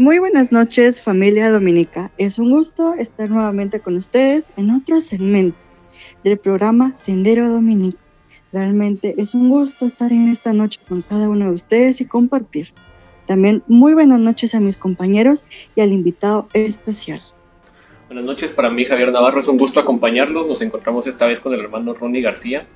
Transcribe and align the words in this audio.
Muy 0.00 0.18
buenas 0.18 0.50
noches, 0.50 1.02
familia 1.02 1.50
dominica. 1.50 2.10
Es 2.16 2.38
un 2.38 2.48
gusto 2.48 2.94
estar 2.94 3.28
nuevamente 3.28 3.80
con 3.80 3.98
ustedes 3.98 4.50
en 4.56 4.70
otro 4.70 4.98
segmento 4.98 5.58
del 6.24 6.38
programa 6.38 6.96
Sendero 6.96 7.50
Dominico. 7.50 7.98
Realmente 8.50 9.14
es 9.18 9.34
un 9.34 9.50
gusto 9.50 9.84
estar 9.84 10.10
en 10.10 10.30
esta 10.30 10.54
noche 10.54 10.80
con 10.88 11.02
cada 11.02 11.28
uno 11.28 11.44
de 11.44 11.50
ustedes 11.50 12.00
y 12.00 12.06
compartir. 12.06 12.72
También 13.26 13.62
muy 13.68 13.92
buenas 13.92 14.20
noches 14.20 14.54
a 14.54 14.60
mis 14.60 14.78
compañeros 14.78 15.48
y 15.76 15.82
al 15.82 15.92
invitado 15.92 16.48
especial. 16.54 17.20
Buenas 18.06 18.24
noches 18.24 18.52
para 18.52 18.70
mí, 18.70 18.86
Javier 18.86 19.12
Navarro. 19.12 19.40
Es 19.40 19.48
un 19.48 19.58
gusto 19.58 19.80
acompañarlos. 19.80 20.48
Nos 20.48 20.62
encontramos 20.62 21.06
esta 21.08 21.26
vez 21.26 21.40
con 21.40 21.52
el 21.52 21.60
hermano 21.60 21.92
Ronnie 21.92 22.22
García. 22.22 22.66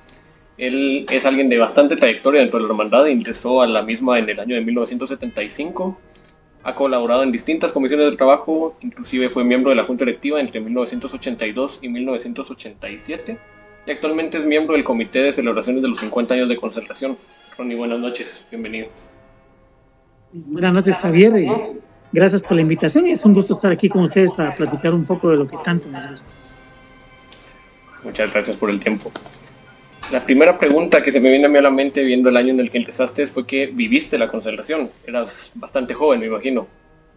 Él 0.59 1.07
es 1.09 1.25
alguien 1.25 1.49
de 1.49 1.57
bastante 1.57 1.95
trayectoria 1.95 2.41
dentro 2.41 2.59
de 2.59 2.65
la 2.65 2.69
hermandad. 2.69 3.07
Ingresó 3.07 3.63
a 3.63 3.67
la 3.67 3.81
misma 3.81 4.19
en 4.19 4.29
el 4.29 4.39
año 4.39 4.53
de 4.53 4.61
1975. 4.61 5.97
Ha 6.65 6.73
colaborado 6.73 7.21
en 7.21 7.31
distintas 7.31 7.71
comisiones 7.71 8.09
de 8.09 8.17
trabajo, 8.17 8.75
inclusive 8.81 9.29
fue 9.29 9.43
miembro 9.43 9.69
de 9.69 9.75
la 9.75 9.83
Junta 9.83 10.03
Directiva 10.03 10.41
entre 10.41 10.59
1982 10.59 11.79
y 11.83 11.89
1987 11.89 13.37
y 13.85 13.91
actualmente 13.91 14.39
es 14.39 14.45
miembro 14.45 14.73
del 14.75 14.83
Comité 14.83 15.19
de 15.19 15.31
Celebraciones 15.31 15.83
de 15.83 15.89
los 15.89 15.99
50 15.99 16.33
años 16.33 16.49
de 16.49 16.57
conservación. 16.57 17.17
Ronnie, 17.55 17.77
buenas 17.77 17.99
noches, 17.99 18.43
bienvenido. 18.49 18.87
Buenas 20.33 20.73
noches, 20.73 20.95
Javier. 20.97 21.35
Eh, 21.37 21.73
gracias 22.11 22.41
por 22.41 22.53
la 22.53 22.61
invitación 22.61 23.05
y 23.05 23.11
es 23.11 23.23
un 23.25 23.35
gusto 23.35 23.53
estar 23.53 23.71
aquí 23.71 23.87
con 23.87 24.01
ustedes 24.01 24.31
para 24.31 24.51
platicar 24.51 24.91
un 24.91 25.05
poco 25.05 25.29
de 25.29 25.37
lo 25.37 25.47
que 25.47 25.57
tanto 25.63 25.87
nos 25.89 26.09
gusta. 26.09 26.33
Muchas 28.03 28.33
gracias 28.33 28.57
por 28.57 28.71
el 28.71 28.79
tiempo. 28.79 29.11
La 30.11 30.23
primera 30.23 30.57
pregunta 30.59 31.01
que 31.01 31.11
se 31.11 31.19
me 31.19 31.31
viene 31.31 31.47
a 31.47 31.49
mí 31.49 31.57
a 31.57 31.63
la 31.63 31.71
mente 31.71 32.03
viendo 32.03 32.29
el 32.29 32.37
año 32.37 32.51
en 32.51 32.59
el 32.59 32.69
que 32.69 32.77
empezaste 32.77 33.25
fue 33.25 33.47
que 33.47 33.67
viviste 33.67 34.19
la 34.19 34.27
conservación. 34.27 34.91
Eras 35.07 35.51
bastante 35.55 35.95
joven, 35.95 36.19
me 36.19 36.27
imagino. 36.27 36.67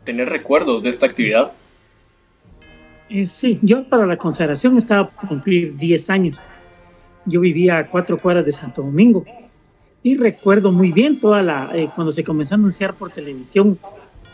¿Tener 0.05 0.31
recuerdos 0.31 0.83
de 0.83 0.89
esta 0.89 1.05
actividad? 1.05 1.53
Eh, 3.11 3.27
sí, 3.27 3.59
yo 3.63 3.85
para 3.85 4.07
la 4.07 4.17
consagración 4.17 4.79
estaba 4.79 5.09
por 5.09 5.29
cumplir 5.29 5.77
10 5.77 6.11
años. 6.11 6.49
Yo 7.27 7.41
vivía 7.41 7.79
a 7.79 7.87
cuatro 7.87 8.19
cuadras 8.19 8.47
de 8.47 8.53
Santo 8.53 8.83
Domingo 8.83 9.25
y 10.03 10.17
recuerdo 10.17 10.73
muy 10.73 10.91
bien 10.91 11.21
toda 11.21 11.43
la 11.43 11.71
eh, 11.75 11.91
cuando 11.95 12.11
se 12.11 12.25
comenzó 12.25 12.55
a 12.55 12.57
anunciar 12.57 12.95
por 12.95 13.11
televisión 13.11 13.79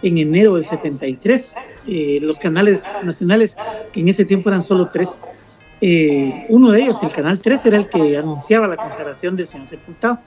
en 0.02 0.18
enero 0.18 0.54
del 0.54 0.64
73 0.64 1.54
eh, 1.88 2.18
los 2.20 2.38
canales 2.38 2.84
nacionales 3.02 3.56
que 3.92 4.00
en 4.00 4.08
ese 4.08 4.24
tiempo 4.24 4.50
eran 4.50 4.60
solo 4.60 4.88
tres 4.92 5.22
uno 6.48 6.70
de 6.70 6.82
ellos 6.82 7.02
el 7.02 7.10
canal 7.10 7.38
3 7.38 7.66
era 7.66 7.76
el 7.76 7.88
que 7.88 8.16
anunciaba 8.16 8.66
la 8.66 8.76
consagración 8.76 9.36
del 9.36 9.46
señor 9.46 9.66
sepultado 9.66 10.18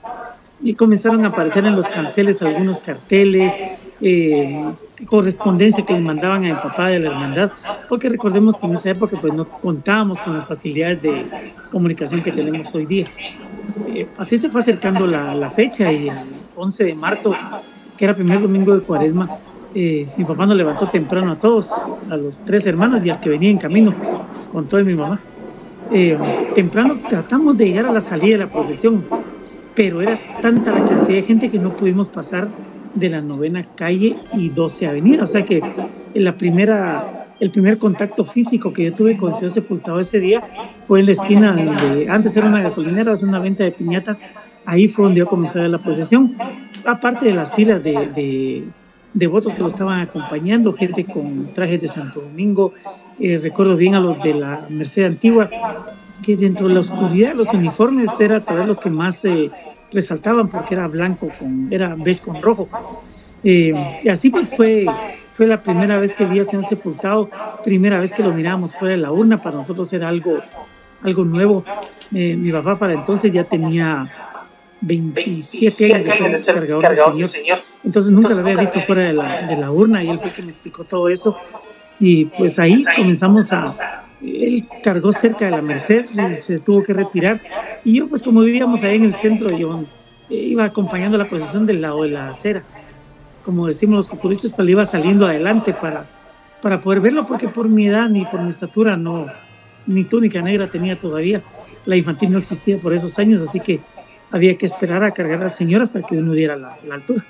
y 0.60 0.74
comenzaron 0.74 1.24
a 1.24 1.28
aparecer 1.28 1.64
en 1.64 1.76
los 1.76 1.86
canceles 1.86 2.42
algunos 2.42 2.80
carteles, 2.80 3.52
eh, 4.00 4.64
correspondencia 5.06 5.84
que 5.84 5.94
le 5.94 6.00
mandaban 6.00 6.44
a 6.44 6.48
mi 6.48 6.54
papá 6.54 6.88
de 6.88 7.00
la 7.00 7.10
hermandad, 7.10 7.52
porque 7.88 8.08
recordemos 8.08 8.56
que 8.58 8.66
en 8.66 8.74
esa 8.74 8.90
época 8.90 9.16
pues 9.20 9.32
no 9.34 9.44
contábamos 9.48 10.18
con 10.20 10.34
las 10.34 10.46
facilidades 10.46 11.02
de 11.02 11.26
comunicación 11.70 12.22
que 12.22 12.32
tenemos 12.32 12.74
hoy 12.74 12.86
día. 12.86 13.06
Eh, 13.88 14.06
así 14.16 14.36
se 14.36 14.50
fue 14.50 14.60
acercando 14.60 15.06
la, 15.06 15.34
la, 15.34 15.50
fecha 15.50 15.92
y 15.92 16.08
el 16.08 16.18
11 16.56 16.84
de 16.84 16.94
marzo, 16.94 17.34
que 17.96 18.04
era 18.04 18.12
el 18.12 18.16
primer 18.16 18.40
domingo 18.40 18.74
de 18.74 18.80
cuaresma, 18.82 19.38
eh, 19.74 20.08
mi 20.16 20.24
papá 20.24 20.46
nos 20.46 20.56
levantó 20.56 20.88
temprano 20.88 21.32
a 21.32 21.36
todos, 21.36 21.68
a 22.10 22.16
los 22.16 22.38
tres 22.40 22.66
hermanos 22.66 23.04
y 23.04 23.10
al 23.10 23.20
que 23.20 23.28
venía 23.28 23.50
en 23.50 23.58
camino 23.58 23.94
con 24.50 24.66
todo 24.66 24.82
mi 24.84 24.94
mamá. 24.94 25.20
Temprano 26.54 26.98
tratamos 27.08 27.56
de 27.56 27.66
llegar 27.66 27.86
a 27.86 27.92
la 27.92 28.00
salida 28.00 28.38
de 28.38 28.44
la 28.44 28.50
procesión, 28.50 29.04
pero 29.74 30.02
era 30.02 30.18
tanta 30.40 30.72
la 30.72 30.84
cantidad 30.84 31.16
de 31.16 31.22
gente 31.22 31.50
que 31.50 31.58
no 31.58 31.76
pudimos 31.76 32.08
pasar 32.08 32.48
de 32.94 33.08
la 33.08 33.20
novena 33.20 33.66
calle 33.76 34.16
y 34.34 34.48
12 34.48 34.86
avenida. 34.86 35.24
O 35.24 35.26
sea 35.26 35.44
que 35.44 35.62
la 36.14 36.36
primera, 36.36 37.26
el 37.40 37.50
primer 37.50 37.78
contacto 37.78 38.24
físico 38.24 38.72
que 38.72 38.84
yo 38.84 38.94
tuve 38.94 39.16
con 39.16 39.32
Ciudad 39.34 39.52
Sepultado 39.52 40.00
ese 40.00 40.20
día 40.20 40.42
fue 40.84 41.00
en 41.00 41.06
la 41.06 41.12
esquina 41.12 41.52
donde 41.52 42.08
antes 42.08 42.36
era 42.36 42.46
una 42.46 42.62
gasolinera, 42.62 43.12
es 43.12 43.22
una 43.22 43.38
venta 43.38 43.64
de 43.64 43.72
piñatas. 43.72 44.24
Ahí 44.66 44.88
fue 44.88 45.04
donde 45.04 45.20
yo 45.20 45.26
comencé 45.26 45.60
a 45.60 45.68
la 45.68 45.78
procesión. 45.78 46.32
Aparte 46.84 47.26
de 47.26 47.34
las 47.34 47.54
filas 47.54 47.82
de, 47.82 47.92
de, 48.14 48.64
de 49.14 49.26
votos 49.26 49.54
que 49.54 49.60
lo 49.60 49.68
estaban 49.68 50.00
acompañando, 50.00 50.72
gente 50.72 51.04
con 51.04 51.52
trajes 51.54 51.80
de 51.80 51.88
Santo 51.88 52.20
Domingo. 52.20 52.74
Eh, 53.20 53.38
recuerdo 53.42 53.76
bien 53.76 53.94
a 53.94 54.00
los 54.00 54.22
de 54.22 54.34
la 54.34 54.66
Merced 54.68 55.04
Antigua, 55.04 55.50
que 56.22 56.36
dentro 56.36 56.68
de 56.68 56.74
la 56.74 56.80
oscuridad 56.80 57.34
los 57.34 57.52
uniformes 57.52 58.08
eran 58.20 58.42
todavía 58.42 58.66
los 58.66 58.80
que 58.80 58.90
más 58.90 59.24
eh, 59.24 59.50
resaltaban 59.92 60.48
porque 60.48 60.74
era 60.74 60.86
blanco, 60.86 61.28
con, 61.38 61.68
era 61.70 61.94
beige 61.96 62.20
con 62.20 62.40
rojo. 62.40 62.68
Eh, 63.44 64.00
y 64.02 64.08
así 64.08 64.30
pues 64.30 64.48
fue, 64.54 64.86
fue 65.32 65.46
la 65.46 65.62
primera 65.62 65.98
vez 65.98 66.14
que 66.14 66.24
vi 66.24 66.40
a 66.40 66.44
Señor 66.44 66.64
Sepultado, 66.66 67.30
primera 67.64 68.00
vez 68.00 68.12
que 68.12 68.22
lo 68.22 68.32
mirábamos 68.32 68.74
fuera 68.74 68.94
de 68.94 69.00
la 69.00 69.12
urna, 69.12 69.40
para 69.40 69.56
nosotros 69.56 69.92
era 69.92 70.08
algo, 70.08 70.38
algo 71.02 71.24
nuevo. 71.24 71.64
Eh, 72.12 72.36
mi 72.36 72.52
papá 72.52 72.78
para 72.78 72.94
entonces 72.94 73.32
ya 73.32 73.44
tenía 73.44 74.10
27 74.80 75.94
años 75.94 76.32
de 76.32 76.42
ser 76.42 76.54
cargador 76.54 77.16
del 77.16 77.28
señor. 77.28 77.58
Entonces 77.84 78.12
nunca 78.12 78.30
lo 78.30 78.40
había 78.40 78.56
visto 78.56 78.80
fuera 78.82 79.02
de 79.02 79.12
la, 79.12 79.46
de 79.46 79.56
la 79.56 79.70
urna 79.70 80.02
y 80.02 80.08
él 80.08 80.18
fue 80.18 80.28
el 80.28 80.34
que 80.34 80.42
me 80.42 80.50
explicó 80.50 80.84
todo 80.84 81.08
eso. 81.08 81.36
Y 82.00 82.26
pues 82.26 82.58
ahí 82.58 82.84
comenzamos 82.96 83.52
a, 83.52 84.04
él 84.22 84.66
cargó 84.82 85.12
cerca 85.12 85.46
de 85.46 85.50
la 85.52 85.62
Merced, 85.62 86.04
se 86.40 86.58
tuvo 86.58 86.82
que 86.82 86.92
retirar. 86.92 87.40
Y 87.84 87.94
yo, 87.94 88.08
pues 88.08 88.22
como 88.22 88.40
vivíamos 88.40 88.82
ahí 88.82 88.96
en 88.96 89.04
el 89.04 89.14
centro, 89.14 89.56
yo 89.56 89.84
eh, 90.30 90.34
iba 90.34 90.64
acompañando 90.64 91.18
la 91.18 91.26
procesión 91.26 91.66
del 91.66 91.80
lado 91.80 92.02
de 92.02 92.10
la 92.10 92.30
acera. 92.30 92.62
Como 93.44 93.66
decimos 93.66 93.96
los 93.96 94.06
cucuruchos, 94.06 94.52
pues 94.52 94.68
iba 94.68 94.84
saliendo 94.84 95.26
adelante 95.26 95.72
para, 95.72 96.06
para 96.62 96.80
poder 96.80 97.00
verlo, 97.00 97.24
porque 97.26 97.48
por 97.48 97.68
mi 97.68 97.86
edad 97.86 98.08
ni 98.08 98.24
por 98.26 98.40
mi 98.42 98.50
estatura 98.50 98.96
no, 98.96 99.26
ni 99.86 100.04
túnica 100.04 100.40
negra 100.42 100.68
tenía 100.68 100.96
todavía. 100.96 101.42
La 101.86 101.96
infantil 101.96 102.32
no 102.32 102.38
existía 102.38 102.78
por 102.78 102.92
esos 102.92 103.18
años, 103.18 103.40
así 103.42 103.60
que 103.60 103.80
había 104.30 104.56
que 104.58 104.66
esperar 104.66 105.02
a 105.04 105.12
cargar 105.12 105.42
al 105.42 105.50
señor 105.50 105.82
hasta 105.82 106.02
que 106.02 106.16
uno 106.16 106.32
diera 106.32 106.56
la 106.56 106.76
altura. 106.94 107.24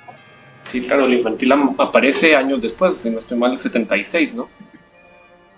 Sí, 0.70 0.82
claro, 0.82 1.08
la 1.08 1.14
infantil 1.14 1.52
aparece 1.78 2.36
años 2.36 2.60
después, 2.60 2.98
si 2.98 3.08
no 3.08 3.18
estoy 3.18 3.38
mal, 3.38 3.56
76, 3.56 4.34
¿no? 4.34 4.48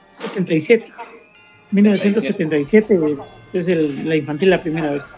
77. 0.06 0.88
1977 1.72 2.98
es, 3.12 3.54
es 3.54 3.68
el, 3.68 4.08
la 4.08 4.14
infantil 4.14 4.50
la 4.50 4.62
primera 4.62 4.92
vez. 4.92 5.16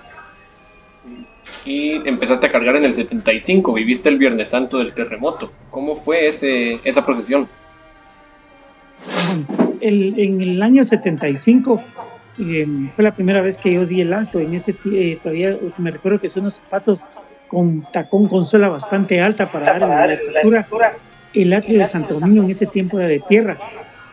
Y 1.66 1.92
empezaste 2.08 2.46
a 2.46 2.50
cargar 2.50 2.76
en 2.76 2.84
el 2.84 2.94
75, 2.94 3.74
viviste 3.74 4.08
el 4.08 4.18
Viernes 4.18 4.48
Santo 4.48 4.78
del 4.78 4.94
terremoto. 4.94 5.52
¿Cómo 5.70 5.94
fue 5.94 6.26
ese, 6.26 6.80
esa 6.84 7.04
procesión? 7.04 7.46
El, 9.80 10.18
en 10.18 10.40
el 10.40 10.62
año 10.62 10.84
75 10.84 11.82
eh, 12.38 12.66
fue 12.94 13.04
la 13.04 13.14
primera 13.14 13.42
vez 13.42 13.58
que 13.58 13.74
yo 13.74 13.84
di 13.84 14.00
el 14.00 14.12
alto. 14.12 14.40
En 14.40 14.54
ese 14.54 14.74
eh, 14.86 15.18
todavía 15.22 15.56
me 15.76 15.90
recuerdo 15.90 16.18
que 16.18 16.28
son 16.28 16.44
unos 16.44 16.54
zapatos 16.54 17.02
con 17.52 17.86
tacón 17.92 18.28
con 18.28 18.46
suela 18.46 18.70
bastante 18.70 19.20
alta 19.20 19.50
para 19.50 19.78
dar 19.78 19.82
la 19.82 20.14
estatura. 20.14 20.66
El 21.34 21.52
atrio 21.52 21.80
de 21.80 21.84
Santo 21.84 22.14
Domingo 22.14 22.44
en 22.44 22.50
ese 22.50 22.64
tiempo 22.64 22.98
era 22.98 23.08
de 23.08 23.20
tierra. 23.20 23.58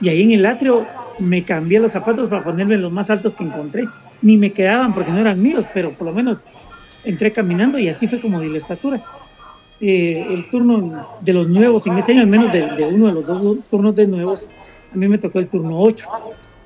Y 0.01 0.10
ahí 0.10 0.24
en 0.24 0.31
el 0.31 0.46
atrio 0.46 0.86
me 1.19 1.43
cambié 1.46 1.79
los 1.79 1.93
zapatos 1.93 2.27
para 2.27 2.43
ponerme 2.43 2.77
los 2.77 2.91
más 2.91 3.10
altos 3.10 3.36
que 3.36 3.46
encontré. 3.46 3.88
Ni 4.22 4.36
me 4.36 4.51
quedaban 4.51 4.93
porque 4.93 5.12
no 5.12 5.19
eran 5.19 5.41
míos, 5.41 5.65
pero 5.74 5.89
por 5.91 6.08
lo 6.08 6.13
menos 6.13 6.48
entré 7.05 7.31
caminando 7.31 7.79
y 7.79 7.88
así 7.88 8.10
fue 8.10 8.19
como 8.19 8.41
di 8.41 8.50
la 8.50 8.58
estatura. 8.58 9.01
Eh, 9.79 10.25
el 10.29 10.50
turno 10.50 11.08
de 11.22 11.31
los 11.31 11.48
nuevos, 11.48 11.88
en 11.88 11.98
ese 11.98 12.12
año 12.12 12.22
al 12.24 12.27
menos 12.27 12.51
de, 12.51 12.63
uno 12.91 13.08
de 13.08 13.13
los 13.13 13.25
dos 13.25 13.58
turnos 13.72 13.96
de 13.96 14.05
nuevos, 14.05 14.50
a 14.93 14.98
mí 14.98 15.08
me 15.08 15.17
tocó 15.17 15.39
el 15.39 15.48
turno 15.48 15.79
8, 15.79 16.05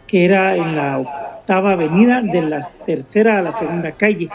que 0.07 0.25
era 0.25 0.55
en 0.55 0.75
la 0.75 0.97
octava 0.97 1.73
avenida 1.73 2.23
de 2.23 2.41
la 2.41 2.67
tercera 2.83 3.37
a 3.37 3.41
la 3.43 3.51
segunda 3.51 3.91
calle 3.91 4.27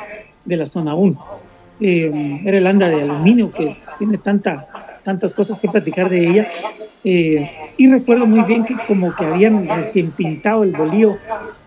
de 0.45 0.57
la 0.57 0.67
zona 0.67 0.95
1. 0.95 1.48
Eh, 1.81 2.41
era 2.45 2.59
el 2.59 2.67
anda 2.67 2.89
de 2.89 3.03
aluminio 3.03 3.51
que 3.51 3.77
tiene 3.99 4.19
tanta, 4.19 4.67
tantas 5.05 5.33
cosas 5.33 5.59
que 5.61 5.69
platicar 5.69 6.09
de 6.09 6.27
ella. 6.27 6.49
Eh, 7.05 7.51
y 7.77 7.91
recuerdo 7.91 8.27
muy 8.27 8.43
bien 8.43 8.65
que 8.65 8.77
como 8.87 9.15
que 9.15 9.25
habían 9.25 9.69
recién 9.69 10.11
pintado 10.11 10.65
el 10.65 10.73
bolío 10.73 11.17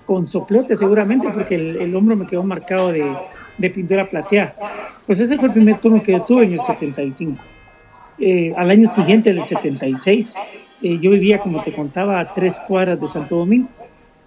con 0.05 0.25
soplote 0.25 0.75
seguramente 0.75 1.29
porque 1.29 1.55
el, 1.55 1.95
hombro 1.95 2.17
me 2.17 2.27
quedó 2.27 2.43
marcado 2.43 2.91
de, 2.91 3.05
de, 3.57 3.69
pintura 3.69 4.09
plateada. 4.09 4.53
Pues 5.07 5.19
ese 5.19 5.37
fue 5.37 5.47
el 5.47 5.53
primer 5.53 5.77
turno 5.77 6.03
que 6.03 6.11
yo 6.11 6.21
tuve 6.23 6.43
en 6.43 6.53
el 6.53 6.59
75. 6.59 7.41
Eh, 8.19 8.53
al 8.55 8.69
año 8.69 8.87
siguiente, 8.87 9.31
en 9.31 9.39
el 9.39 9.45
76, 9.45 10.33
eh, 10.83 10.99
yo 10.99 11.11
vivía, 11.11 11.39
como 11.39 11.63
te 11.63 11.73
contaba, 11.73 12.19
a 12.19 12.33
tres 12.33 12.59
cuadras 12.67 12.99
de 12.99 13.07
Santo 13.07 13.37
Domingo, 13.37 13.69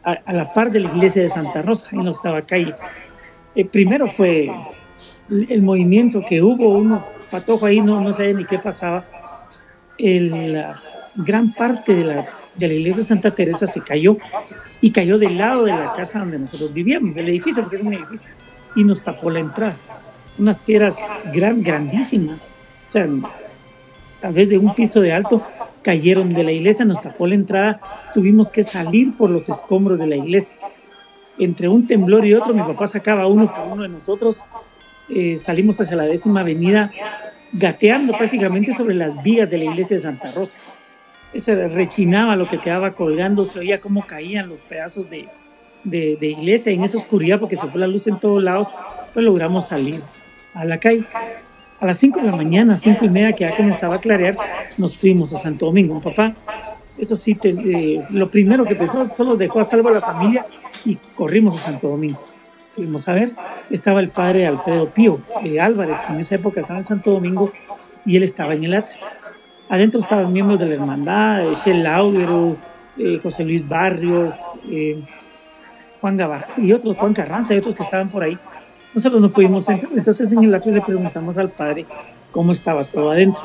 a, 0.03 0.33
la 0.33 0.53
par 0.53 0.73
de 0.73 0.81
la 0.81 0.91
iglesia 0.91 1.23
de 1.23 1.29
Santa 1.29 1.63
Rosa, 1.63 1.89
en 1.93 2.05
la 2.05 2.11
octava 2.11 2.43
calle. 2.43 2.75
primero 3.71 4.09
fue 4.09 4.51
el 5.31 5.63
movimiento 5.63 6.23
que 6.29 6.43
hubo, 6.43 6.69
uno 6.69 7.05
patojo 7.31 7.67
ahí, 7.67 7.81
no, 7.81 8.01
no 8.01 8.13
sabía 8.13 8.35
ni 8.35 8.45
qué 8.45 8.59
pasaba. 8.59 9.05
El, 9.99 10.65
gran 11.17 11.53
parte 11.53 11.95
de 11.95 12.05
la, 12.05 12.27
de 12.57 12.69
la 12.69 12.75
iglesia 12.75 13.03
de 13.03 13.09
Santa 13.09 13.31
Teresa 13.31 13.67
se 13.67 13.81
cayó 13.81 14.17
y 14.81 14.91
cayó 14.91 15.19
del 15.19 15.39
lado 15.39 15.65
de 15.65 15.73
la 15.73 15.93
casa 15.95 16.21
donde 16.21 16.39
nosotros 16.39 16.73
vivíamos, 16.73 17.15
del 17.15 17.29
edificio, 17.29 17.63
porque 17.63 17.77
es 17.77 17.83
un 17.83 17.95
edificio, 17.95 18.31
y 18.77 18.85
nos 18.85 19.03
tapó 19.03 19.31
la 19.31 19.41
entrada. 19.41 19.77
Unas 20.39 20.59
piedras 20.59 20.97
gran, 21.33 21.63
grandísimas, 21.63 22.53
o 22.87 22.89
sea, 22.89 23.09
tal 24.21 24.33
vez 24.33 24.49
de 24.49 24.59
un 24.59 24.75
piso 24.75 25.01
de 25.01 25.13
alto, 25.13 25.43
cayeron 25.83 26.33
de 26.33 26.45
la 26.45 26.53
iglesia, 26.53 26.85
nos 26.85 27.01
tapó 27.01 27.27
la 27.27 27.35
entrada, 27.35 27.81
tuvimos 28.13 28.51
que 28.51 28.63
salir 28.63 29.17
por 29.17 29.31
los 29.31 29.49
escombros 29.49 29.99
de 29.99 30.07
la 30.07 30.17
iglesia. 30.17 30.57
Entre 31.39 31.69
un 31.69 31.87
temblor 31.87 32.25
y 32.25 32.35
otro, 32.35 32.55
mi 32.55 32.63
papá 32.63 32.87
sacaba 32.87 33.27
uno 33.27 33.53
por 33.53 33.67
uno 33.73 33.83
de 33.83 33.89
nosotros, 33.89 34.41
eh, 35.09 35.37
salimos 35.37 35.81
hacia 35.81 35.97
la 35.97 36.05
décima 36.05 36.41
avenida 36.41 36.91
gateando 37.53 38.17
prácticamente 38.17 38.75
sobre 38.75 38.95
las 38.95 39.23
vías 39.23 39.49
de 39.49 39.59
la 39.59 39.65
iglesia 39.65 39.97
de 39.97 40.03
Santa 40.03 40.31
Rosa. 40.33 40.57
Ese 41.33 41.69
rechinaba 41.69 42.37
lo 42.37 42.49
que 42.49 42.59
quedaba 42.59 42.93
colgando, 42.93 43.45
se 43.45 43.61
oía 43.61 43.81
cómo 43.81 44.07
caían 44.07 44.49
los 44.49 44.61
pedazos 44.61 45.09
de, 45.11 45.29
de, 45.85 46.17
de 46.21 46.27
iglesia 46.27 46.73
en 46.73 46.85
esa 46.85 46.99
oscuridad 46.99 47.41
porque 47.41 47.57
se 47.57 47.67
fue 47.67 47.81
la 47.81 47.87
luz 47.87 48.07
en 48.07 48.19
todos 48.19 48.43
lados, 48.43 48.73
pues 49.13 49.25
logramos 49.25 49.69
salir 49.69 50.01
a 50.55 50.65
la 50.65 50.79
calle. 50.79 51.05
A 51.81 51.87
las 51.87 51.99
5 51.99 52.21
de 52.21 52.27
la 52.27 52.37
mañana, 52.37 52.77
5 52.77 53.05
y 53.05 53.09
media, 53.11 53.33
que 53.33 53.45
ya 53.45 53.57
comenzaba 53.57 53.97
a 53.97 54.01
clarear, 54.01 54.37
nos 54.79 54.97
fuimos 54.97 55.33
a 55.35 55.39
Santo 55.39 55.67
Domingo. 55.67 56.01
papá, 56.01 56.35
eso 56.97 57.17
sí, 57.17 57.37
eh, 57.43 58.03
lo 58.11 58.31
primero 58.31 58.65
que 58.65 58.77
pensó, 58.77 59.05
solo 59.07 59.37
dejó 59.37 59.61
a 59.61 59.65
salvo 59.65 59.89
a 59.89 59.93
la 59.93 60.01
familia 60.01 60.47
y 60.85 60.97
corrimos 61.17 61.57
a 61.57 61.71
Santo 61.71 61.89
Domingo. 61.89 62.34
Fuimos 62.75 63.07
a 63.09 63.13
ver, 63.13 63.33
estaba 63.71 64.01
el 64.01 64.09
padre 64.09 64.47
Alfredo 64.47 64.89
Pío 64.89 65.21
eh, 65.45 65.61
Álvarez, 65.61 65.97
que 65.99 66.13
en 66.13 66.21
esa 66.21 66.35
época 66.35 66.61
estaba 66.61 66.81
en 66.81 66.85
Santo 66.85 67.13
Domingo 67.13 67.53
y 68.05 68.17
él 68.17 68.25
estaba 68.25 68.55
en 68.55 68.65
el 68.65 68.75
atrio. 68.75 68.99
Adentro 69.69 70.01
estaban 70.01 70.33
miembros 70.33 70.59
de 70.59 70.67
la 70.67 70.75
hermandad, 70.75 71.45
Shell 71.65 71.85
Laudero, 71.85 72.57
eh, 72.99 73.21
José 73.23 73.45
Luis 73.45 73.67
Barrios, 73.69 74.35
Juan 76.01 76.17
Gavar 76.17 76.49
y 76.57 76.73
otros, 76.73 76.97
Juan 76.97 77.15
Carranza 77.15 77.55
y 77.55 77.59
otros 77.59 77.77
que 77.77 77.85
estaban 77.85 78.09
por 78.09 78.25
ahí. 78.25 78.37
Nosotros 78.93 79.21
no 79.21 79.31
pudimos 79.31 79.69
entrar, 79.69 79.93
entonces 79.97 80.33
en 80.33 80.43
el 80.45 80.55
atrio 80.55 80.75
le 80.75 80.81
preguntamos 80.81 81.39
al 81.39 81.51
padre 81.51 81.87
cómo 82.33 82.53
estaba 82.53 82.85
todo 82.85 83.13
adentro. 83.13 83.43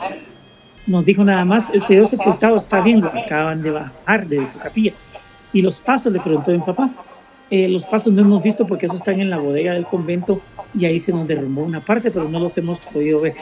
Nos 0.87 1.05
dijo 1.05 1.23
nada 1.23 1.45
más, 1.45 1.69
el 1.71 1.83
Señor 1.83 2.07
sepultado 2.07 2.57
está 2.57 2.81
bien, 2.81 3.01
lo 3.01 3.09
acaban 3.09 3.61
de 3.61 3.71
bajar 3.71 4.27
de 4.27 4.45
su 4.47 4.57
capilla. 4.57 4.93
Y 5.53 5.61
los 5.61 5.79
pasos, 5.81 6.11
le 6.11 6.19
preguntó 6.19 6.51
mi 6.51 6.59
papá. 6.59 6.89
Eh, 7.51 7.67
los 7.67 7.85
pasos 7.85 8.13
no 8.13 8.21
hemos 8.21 8.43
visto 8.43 8.67
porque 8.67 8.85
esos 8.85 8.97
están 8.97 9.19
en 9.19 9.29
la 9.29 9.37
bodega 9.37 9.73
del 9.73 9.85
convento 9.85 10.41
y 10.77 10.85
ahí 10.85 10.99
se 10.99 11.11
nos 11.11 11.27
derrumbó 11.27 11.63
una 11.63 11.81
parte, 11.81 12.11
pero 12.11 12.29
no 12.29 12.39
los 12.39 12.57
hemos 12.57 12.79
podido 12.79 13.21
ver. 13.21 13.35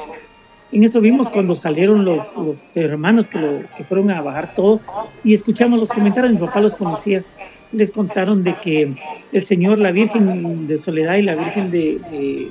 En 0.71 0.83
eso 0.83 0.99
vimos 0.99 1.29
cuando 1.29 1.53
salieron 1.53 2.05
los, 2.05 2.35
los 2.37 2.75
hermanos 2.75 3.27
que, 3.27 3.39
lo, 3.39 3.61
que 3.75 3.83
fueron 3.83 4.11
a 4.11 4.21
bajar 4.21 4.53
todo 4.53 4.79
y 5.23 5.33
escuchamos 5.33 5.79
los 5.79 5.89
comentarios, 5.89 6.33
mi 6.33 6.39
papá 6.39 6.59
los 6.59 6.75
conocía 6.75 7.23
les 7.71 7.91
contaron 7.91 8.43
de 8.43 8.55
que 8.55 8.95
el 9.31 9.45
Señor, 9.45 9.79
la 9.79 9.91
Virgen 9.91 10.67
de 10.67 10.77
Soledad 10.77 11.15
y 11.15 11.21
la 11.21 11.35
Virgen 11.35 11.71
de, 11.71 12.49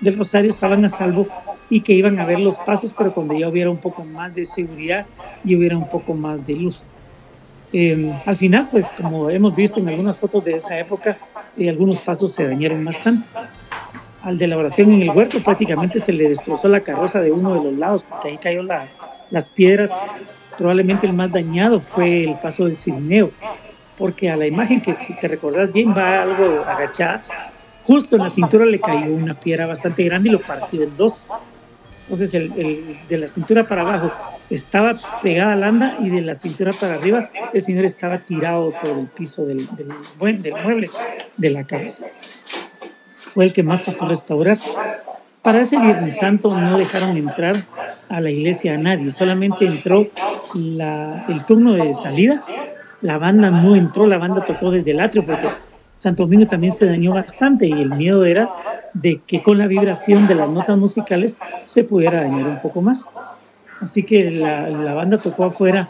del 0.00 0.18
Rosario 0.18 0.50
estaban 0.50 0.84
a 0.84 0.88
salvo 0.88 1.26
y 1.70 1.80
que 1.80 1.94
iban 1.94 2.18
a 2.18 2.26
ver 2.26 2.40
los 2.40 2.56
pasos, 2.58 2.94
pero 2.96 3.14
cuando 3.14 3.38
ya 3.38 3.48
hubiera 3.48 3.70
un 3.70 3.78
poco 3.78 4.04
más 4.04 4.34
de 4.34 4.44
seguridad 4.44 5.06
y 5.44 5.56
hubiera 5.56 5.76
un 5.76 5.88
poco 5.88 6.14
más 6.14 6.46
de 6.46 6.54
luz. 6.54 6.84
Em, 7.72 8.12
al 8.26 8.36
final, 8.36 8.68
pues 8.70 8.86
como 9.00 9.30
hemos 9.30 9.56
visto 9.56 9.80
en 9.80 9.88
algunas 9.88 10.18
fotos 10.18 10.44
de 10.44 10.54
esa 10.56 10.78
época, 10.78 11.16
eh, 11.56 11.70
algunos 11.70 12.00
pasos 12.00 12.32
se 12.32 12.46
dañaron 12.46 12.84
bastante. 12.84 13.26
Al 14.22 14.38
de 14.38 14.46
la 14.46 14.58
oración 14.58 14.92
en 14.92 15.02
el 15.02 15.10
huerto 15.10 15.42
prácticamente 15.42 15.98
se 15.98 16.12
le 16.12 16.28
destrozó 16.28 16.68
la 16.68 16.80
carroza 16.80 17.20
de 17.20 17.32
uno 17.32 17.54
de 17.54 17.64
los 17.64 17.78
lados, 17.78 18.04
porque 18.04 18.28
ahí 18.28 18.38
cayó 18.38 18.62
la, 18.62 18.88
las 19.30 19.48
piedras. 19.48 19.90
Probablemente 20.58 21.06
el 21.06 21.14
más 21.14 21.32
dañado 21.32 21.80
fue 21.80 22.24
el 22.24 22.34
paso 22.36 22.66
del 22.66 22.76
Cirineo, 22.76 23.30
porque 23.96 24.30
a 24.30 24.36
la 24.36 24.46
imagen 24.46 24.80
que 24.82 24.92
si 24.92 25.14
te 25.14 25.26
recordás 25.26 25.72
bien 25.72 25.96
va 25.96 26.22
algo 26.22 26.62
agachada, 26.66 27.24
justo 27.84 28.16
en 28.16 28.22
la 28.22 28.30
cintura 28.30 28.66
le 28.66 28.78
cayó 28.78 29.12
una 29.12 29.34
piedra 29.34 29.66
bastante 29.66 30.04
grande 30.04 30.28
y 30.28 30.32
lo 30.32 30.40
partió 30.40 30.82
en 30.82 30.96
dos. 30.96 31.28
Entonces 32.02 32.34
el, 32.34 32.98
de 33.08 33.18
la 33.18 33.28
cintura 33.28 33.66
para 33.66 33.80
abajo 33.80 34.12
estaba 34.50 35.00
pegada 35.22 35.54
al 35.54 35.64
anda 35.64 35.96
y 36.00 36.10
de 36.10 36.20
la 36.20 36.34
cintura 36.34 36.72
para 36.78 36.94
arriba 36.94 37.30
el 37.52 37.62
señor 37.62 37.84
estaba 37.84 38.18
tirado 38.18 38.70
sobre 38.72 39.00
el 39.00 39.06
piso 39.06 39.46
del, 39.46 39.66
del, 39.76 39.88
mueble 40.18 40.90
de 41.36 41.50
la 41.50 41.64
cabeza. 41.64 42.06
Fue 43.16 43.46
el 43.46 43.52
que 43.52 43.62
más 43.62 43.82
costó 43.82 44.06
restaurar. 44.06 44.58
Para 45.42 45.62
ese 45.62 45.78
Viernes 45.78 46.16
Santo 46.18 46.56
no 46.56 46.78
dejaron 46.78 47.16
entrar 47.16 47.56
a 48.08 48.20
la 48.20 48.30
iglesia 48.30 48.74
a 48.74 48.78
nadie, 48.78 49.10
solamente 49.10 49.66
entró 49.66 50.06
la, 50.54 51.24
el 51.28 51.44
turno 51.44 51.72
de 51.72 51.94
salida 51.94 52.44
la 53.02 53.18
banda 53.18 53.50
no 53.50 53.74
entró, 53.74 54.06
la 54.06 54.16
banda 54.16 54.44
tocó 54.44 54.70
desde 54.70 54.92
el 54.92 55.00
atrio 55.00 55.26
porque 55.26 55.48
Santo 55.96 56.22
Domingo 56.22 56.46
también 56.46 56.72
se 56.72 56.86
dañó 56.86 57.12
bastante 57.12 57.66
y 57.66 57.72
el 57.72 57.90
miedo 57.90 58.24
era 58.24 58.48
de 58.94 59.20
que 59.26 59.42
con 59.42 59.58
la 59.58 59.66
vibración 59.66 60.26
de 60.28 60.36
las 60.36 60.48
notas 60.48 60.78
musicales 60.78 61.36
se 61.66 61.82
pudiera 61.82 62.22
dañar 62.22 62.46
un 62.46 62.60
poco 62.60 62.80
más. 62.80 63.04
Así 63.82 64.04
que 64.04 64.30
la, 64.30 64.94
banda 64.94 65.18
tocó 65.18 65.44
afuera, 65.44 65.88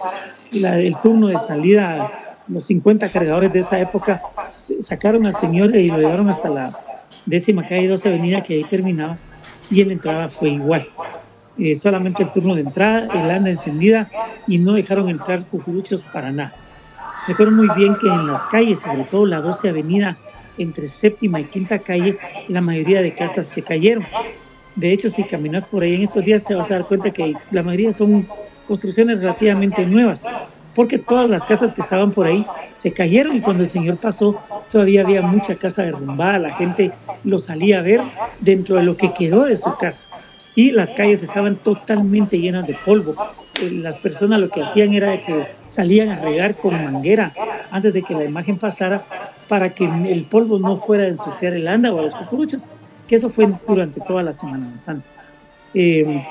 el 0.50 0.96
turno 1.02 1.28
de 1.28 1.38
salida, 1.38 2.10
los 2.48 2.64
50 2.64 3.10
cargadores 3.10 3.52
de 3.52 3.60
esa 3.60 3.78
época 3.78 4.22
sacaron 4.50 5.26
al 5.26 5.34
señor 5.34 5.76
y 5.76 5.88
lo 5.88 5.98
llevaron 5.98 6.30
hasta 6.30 6.48
la 6.48 6.78
décima 7.26 7.66
calle 7.66 7.88
12 7.88 8.08
avenida 8.08 8.42
que 8.42 8.54
ahí 8.54 8.64
terminaba 8.64 9.18
y 9.70 9.82
en 9.82 9.88
la 9.88 9.94
entrada 9.94 10.28
fue 10.28 10.50
igual. 10.50 10.86
Eh, 11.58 11.74
solamente 11.74 12.22
el 12.22 12.32
turno 12.32 12.54
de 12.54 12.62
entrada, 12.62 13.08
el 13.14 13.30
anda 13.30 13.50
encendida 13.50 14.10
y 14.46 14.56
no 14.56 14.72
dejaron 14.72 15.10
entrar 15.10 15.44
cucuruchos 15.44 16.02
para 16.04 16.32
nada. 16.32 16.54
Recuerdo 17.28 17.52
muy 17.52 17.68
bien 17.76 17.94
que 17.96 18.08
en 18.08 18.26
las 18.26 18.46
calles, 18.46 18.80
sobre 18.80 19.04
todo 19.04 19.26
la 19.26 19.40
12 19.42 19.68
Avenida, 19.68 20.16
entre 20.56 20.88
séptima 20.88 21.40
y 21.40 21.44
quinta 21.44 21.78
calle, 21.78 22.18
la 22.48 22.62
mayoría 22.62 23.02
de 23.02 23.14
casas 23.14 23.48
se 23.48 23.62
cayeron. 23.62 24.06
De 24.76 24.92
hecho, 24.92 25.10
si 25.10 25.24
caminas 25.24 25.66
por 25.66 25.82
ahí 25.82 25.94
en 25.94 26.02
estos 26.02 26.24
días 26.24 26.44
te 26.44 26.54
vas 26.54 26.70
a 26.70 26.74
dar 26.74 26.86
cuenta 26.86 27.10
que 27.10 27.34
la 27.50 27.62
mayoría 27.62 27.92
son 27.92 28.26
construcciones 28.66 29.20
relativamente 29.20 29.84
nuevas, 29.84 30.24
porque 30.74 30.98
todas 30.98 31.28
las 31.28 31.44
casas 31.44 31.74
que 31.74 31.82
estaban 31.82 32.10
por 32.10 32.26
ahí 32.26 32.46
se 32.72 32.92
cayeron 32.92 33.36
y 33.36 33.40
cuando 33.40 33.64
el 33.64 33.68
Señor 33.68 33.98
pasó 33.98 34.38
todavía 34.70 35.02
había 35.02 35.20
mucha 35.20 35.56
casa 35.56 35.82
derrumbada, 35.82 36.38
la 36.38 36.54
gente 36.54 36.90
lo 37.24 37.38
salía 37.38 37.80
a 37.80 37.82
ver 37.82 38.00
dentro 38.40 38.76
de 38.76 38.84
lo 38.84 38.96
que 38.96 39.12
quedó 39.12 39.44
de 39.44 39.56
su 39.56 39.76
casa 39.76 40.04
y 40.54 40.70
las 40.70 40.92
calles 40.94 41.22
estaban 41.22 41.56
totalmente 41.56 42.38
llenas 42.38 42.66
de 42.66 42.76
polvo. 42.84 43.14
Eh, 43.62 43.70
las 43.70 43.98
personas 43.98 44.40
lo 44.40 44.50
que 44.50 44.62
hacían 44.62 44.92
era 44.92 45.22
que 45.22 45.46
salían 45.66 46.08
a 46.10 46.20
regar 46.20 46.56
con 46.56 46.74
manguera 46.74 47.34
antes 47.70 47.92
de 47.92 48.02
que 48.02 48.14
la 48.14 48.24
imagen 48.24 48.58
pasara 48.58 49.02
para 49.48 49.74
que 49.74 49.84
el 49.84 50.24
polvo 50.24 50.58
no 50.58 50.78
fuera 50.78 51.04
a 51.04 51.08
ensuciar 51.08 51.54
el 51.54 51.68
anda 51.68 51.92
o 51.92 51.98
a 51.98 52.02
los 52.02 52.14
cucuruchos, 52.14 52.68
que 53.12 53.16
eso 53.16 53.28
fue 53.28 53.46
durante 53.68 54.00
toda 54.00 54.22
la 54.22 54.32
Semana 54.32 54.74
Santa. 54.74 55.06
Eh, 55.74 56.24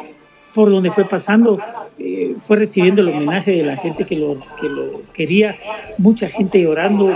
por 0.52 0.72
donde 0.72 0.90
fue 0.90 1.06
pasando, 1.06 1.60
eh, 2.00 2.36
fue 2.42 2.58
recibiendo 2.58 3.04
el 3.04 3.10
homenaje 3.10 3.52
de 3.52 3.62
la 3.62 3.78
gente 3.78 4.04
que 4.04 4.16
lo, 4.16 4.40
que 4.60 4.68
lo 4.68 5.04
quería, 5.14 5.56
mucha 6.00 6.28
gente 6.28 6.60
llorando, 6.60 7.16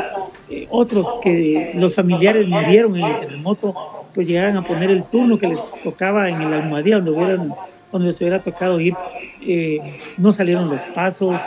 otros 0.70 1.08
que 1.24 1.72
los 1.74 1.96
familiares 1.96 2.48
murieron 2.48 2.96
en 2.96 3.06
el 3.06 3.18
terremoto, 3.18 3.74
pues 4.14 4.28
llegaran 4.28 4.56
a 4.56 4.64
poner 4.64 4.92
el 4.92 5.04
turno 5.06 5.40
que 5.40 5.48
les 5.48 5.60
tocaba 5.82 6.30
en 6.30 6.44
el 6.44 6.54
almohadía 6.54 6.98
donde 6.98 7.10
hubieran 7.10 7.56
donde 7.92 8.10
les 8.10 8.20
hubiera 8.20 8.42
tocado 8.42 8.80
ir, 8.80 8.94
eh, 9.42 9.80
no 10.18 10.32
salieron 10.32 10.70
los 10.70 10.82
pasos, 10.94 11.40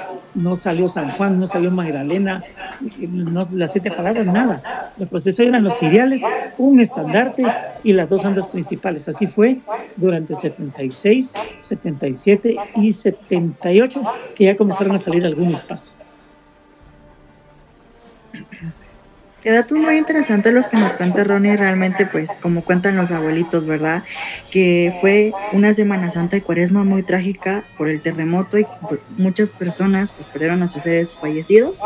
no 0.42 0.54
salió 0.54 0.88
San 0.88 1.10
Juan, 1.10 1.38
no 1.38 1.46
salió 1.46 1.70
Magdalena, 1.70 2.42
no, 3.08 3.42
las 3.52 3.72
siete 3.72 3.90
palabras, 3.90 4.26
nada. 4.26 4.92
El 4.98 5.06
proceso 5.06 5.42
eran 5.42 5.64
los 5.64 5.80
ideales, 5.82 6.22
un 6.58 6.80
estandarte 6.80 7.44
y 7.82 7.92
las 7.92 8.08
dos 8.08 8.24
andas 8.24 8.46
principales. 8.48 9.08
Así 9.08 9.26
fue 9.26 9.60
durante 9.96 10.34
76, 10.34 11.32
77 11.60 12.56
y 12.76 12.92
78, 12.92 14.02
que 14.34 14.44
ya 14.44 14.56
comenzaron 14.56 14.94
a 14.94 14.98
salir 14.98 15.26
algunos 15.26 15.60
pasos. 15.62 16.04
Qué 19.42 19.52
datos 19.52 19.78
muy 19.78 19.96
interesantes 19.96 20.52
los 20.52 20.66
que 20.66 20.76
nos 20.76 20.94
cuenta 20.94 21.22
Ronnie, 21.22 21.56
realmente 21.56 22.06
pues 22.06 22.38
como 22.42 22.64
cuentan 22.64 22.96
los 22.96 23.12
abuelitos, 23.12 23.66
¿verdad? 23.66 24.02
Que 24.50 24.92
fue 25.00 25.32
una 25.52 25.72
Semana 25.74 26.10
Santa 26.10 26.36
de 26.36 26.42
Cuaresma 26.42 26.82
muy 26.82 27.04
trágica 27.04 27.64
por 27.76 27.88
el 27.88 28.00
terremoto 28.00 28.58
y 28.58 28.66
muchas 29.16 29.52
personas 29.52 30.10
pues 30.10 30.26
perdieron 30.26 30.64
a 30.64 30.68
sus 30.68 30.82
seres 30.82 31.14
fallecidos 31.14 31.78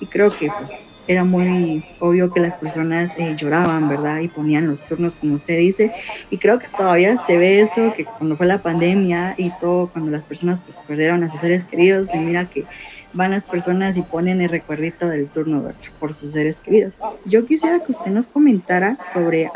y 0.00 0.06
creo 0.06 0.36
que 0.36 0.50
pues 0.50 0.90
era 1.08 1.24
muy 1.24 1.82
obvio 2.00 2.30
que 2.30 2.40
las 2.40 2.56
personas 2.56 3.18
eh, 3.18 3.34
lloraban, 3.34 3.88
¿verdad? 3.88 4.20
Y 4.20 4.28
ponían 4.28 4.68
los 4.68 4.86
turnos, 4.86 5.14
como 5.14 5.36
usted 5.36 5.56
dice. 5.56 5.90
Y 6.28 6.36
creo 6.36 6.58
que 6.58 6.68
todavía 6.68 7.16
se 7.16 7.38
ve 7.38 7.62
eso, 7.62 7.94
que 7.94 8.04
cuando 8.04 8.36
fue 8.36 8.44
la 8.44 8.62
pandemia 8.62 9.34
y 9.38 9.50
todo, 9.58 9.88
cuando 9.90 10.10
las 10.10 10.26
personas 10.26 10.60
pues 10.60 10.80
perdieron 10.86 11.24
a 11.24 11.30
sus 11.30 11.40
seres 11.40 11.64
queridos, 11.64 12.14
y 12.14 12.18
mira 12.18 12.44
que 12.44 12.66
van 13.12 13.30
las 13.30 13.44
personas 13.44 13.96
y 13.96 14.02
ponen 14.02 14.40
el 14.40 14.48
recuerdito 14.48 15.08
del 15.08 15.28
turno 15.28 15.64
por 15.98 16.12
sus 16.12 16.32
seres 16.32 16.60
queridos. 16.60 17.00
Yo 17.24 17.46
quisiera 17.46 17.80
que 17.80 17.92
usted 17.92 18.10
nos 18.10 18.26
comentara 18.26 18.98
sobre 19.02 19.48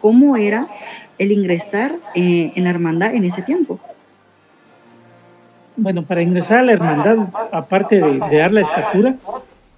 cómo 0.00 0.36
era 0.36 0.66
el 1.18 1.32
ingresar 1.32 1.92
eh, 2.14 2.52
en 2.54 2.64
la 2.64 2.70
hermandad 2.70 3.14
en 3.14 3.24
ese 3.24 3.42
tiempo. 3.42 3.78
Bueno, 5.76 6.02
para 6.02 6.22
ingresar 6.22 6.58
a 6.58 6.62
la 6.62 6.72
hermandad, 6.72 7.28
aparte 7.52 8.00
de, 8.00 8.18
dar 8.18 8.52
la 8.52 8.60
estatura, 8.60 9.14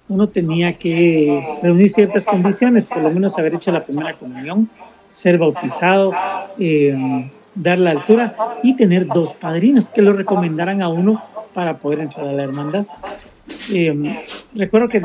uno 0.09 0.27
tenía 0.27 0.73
que 0.73 1.59
reunir 1.61 1.89
ciertas 1.89 2.25
condiciones, 2.25 2.85
por 2.85 3.01
lo 3.01 3.09
menos 3.09 3.37
haber 3.37 3.55
hecho 3.55 3.71
la 3.71 3.83
primera 3.83 4.13
comunión, 4.13 4.69
ser 5.11 5.37
bautizado, 5.37 6.13
eh, 6.59 7.29
dar 7.55 7.77
la 7.77 7.91
altura 7.91 8.35
y 8.63 8.75
tener 8.75 9.07
dos 9.07 9.33
padrinos 9.33 9.91
que 9.91 10.01
lo 10.01 10.13
recomendaran 10.13 10.81
a 10.81 10.89
uno 10.89 11.23
para 11.53 11.77
poder 11.77 12.01
entrar 12.01 12.27
a 12.27 12.33
la 12.33 12.43
hermandad. 12.43 12.85
Eh, 13.71 14.23
recuerdo 14.55 14.87
que 14.87 15.01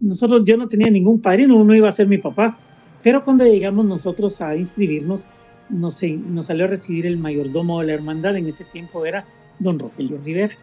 nosotros, 0.00 0.42
yo 0.44 0.56
no 0.56 0.68
tenía 0.68 0.90
ningún 0.90 1.20
padrino, 1.20 1.56
uno 1.56 1.74
iba 1.74 1.88
a 1.88 1.92
ser 1.92 2.06
mi 2.06 2.18
papá, 2.18 2.58
pero 3.02 3.24
cuando 3.24 3.44
llegamos 3.44 3.84
nosotros 3.84 4.40
a 4.40 4.56
inscribirnos, 4.56 5.26
nos, 5.68 6.00
nos 6.02 6.46
salió 6.46 6.64
a 6.64 6.68
recibir 6.68 7.06
el 7.06 7.16
mayordomo 7.16 7.80
de 7.80 7.86
la 7.88 7.92
hermandad, 7.94 8.36
en 8.36 8.46
ese 8.46 8.64
tiempo 8.64 9.06
era 9.06 9.24
don 9.58 9.78
Rogelio 9.78 10.18
Rivera. 10.24 10.54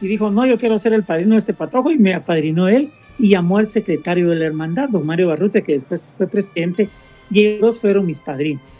Y 0.00 0.08
dijo, 0.08 0.30
no, 0.30 0.44
yo 0.46 0.58
quiero 0.58 0.76
ser 0.78 0.92
el 0.92 1.04
padrino 1.04 1.32
de 1.32 1.38
este 1.38 1.54
patrojo, 1.54 1.90
y 1.90 1.98
me 1.98 2.14
apadrinó 2.14 2.68
él, 2.68 2.90
y 3.18 3.28
llamó 3.28 3.58
al 3.58 3.66
secretario 3.66 4.30
de 4.30 4.36
la 4.36 4.46
hermandad, 4.46 4.88
don 4.88 5.06
Mario 5.06 5.28
Barrute, 5.28 5.62
que 5.62 5.72
después 5.72 6.12
fue 6.16 6.26
presidente, 6.26 6.88
y 7.30 7.44
ellos 7.44 7.78
fueron 7.78 8.06
mis 8.06 8.18
padrinos. 8.18 8.74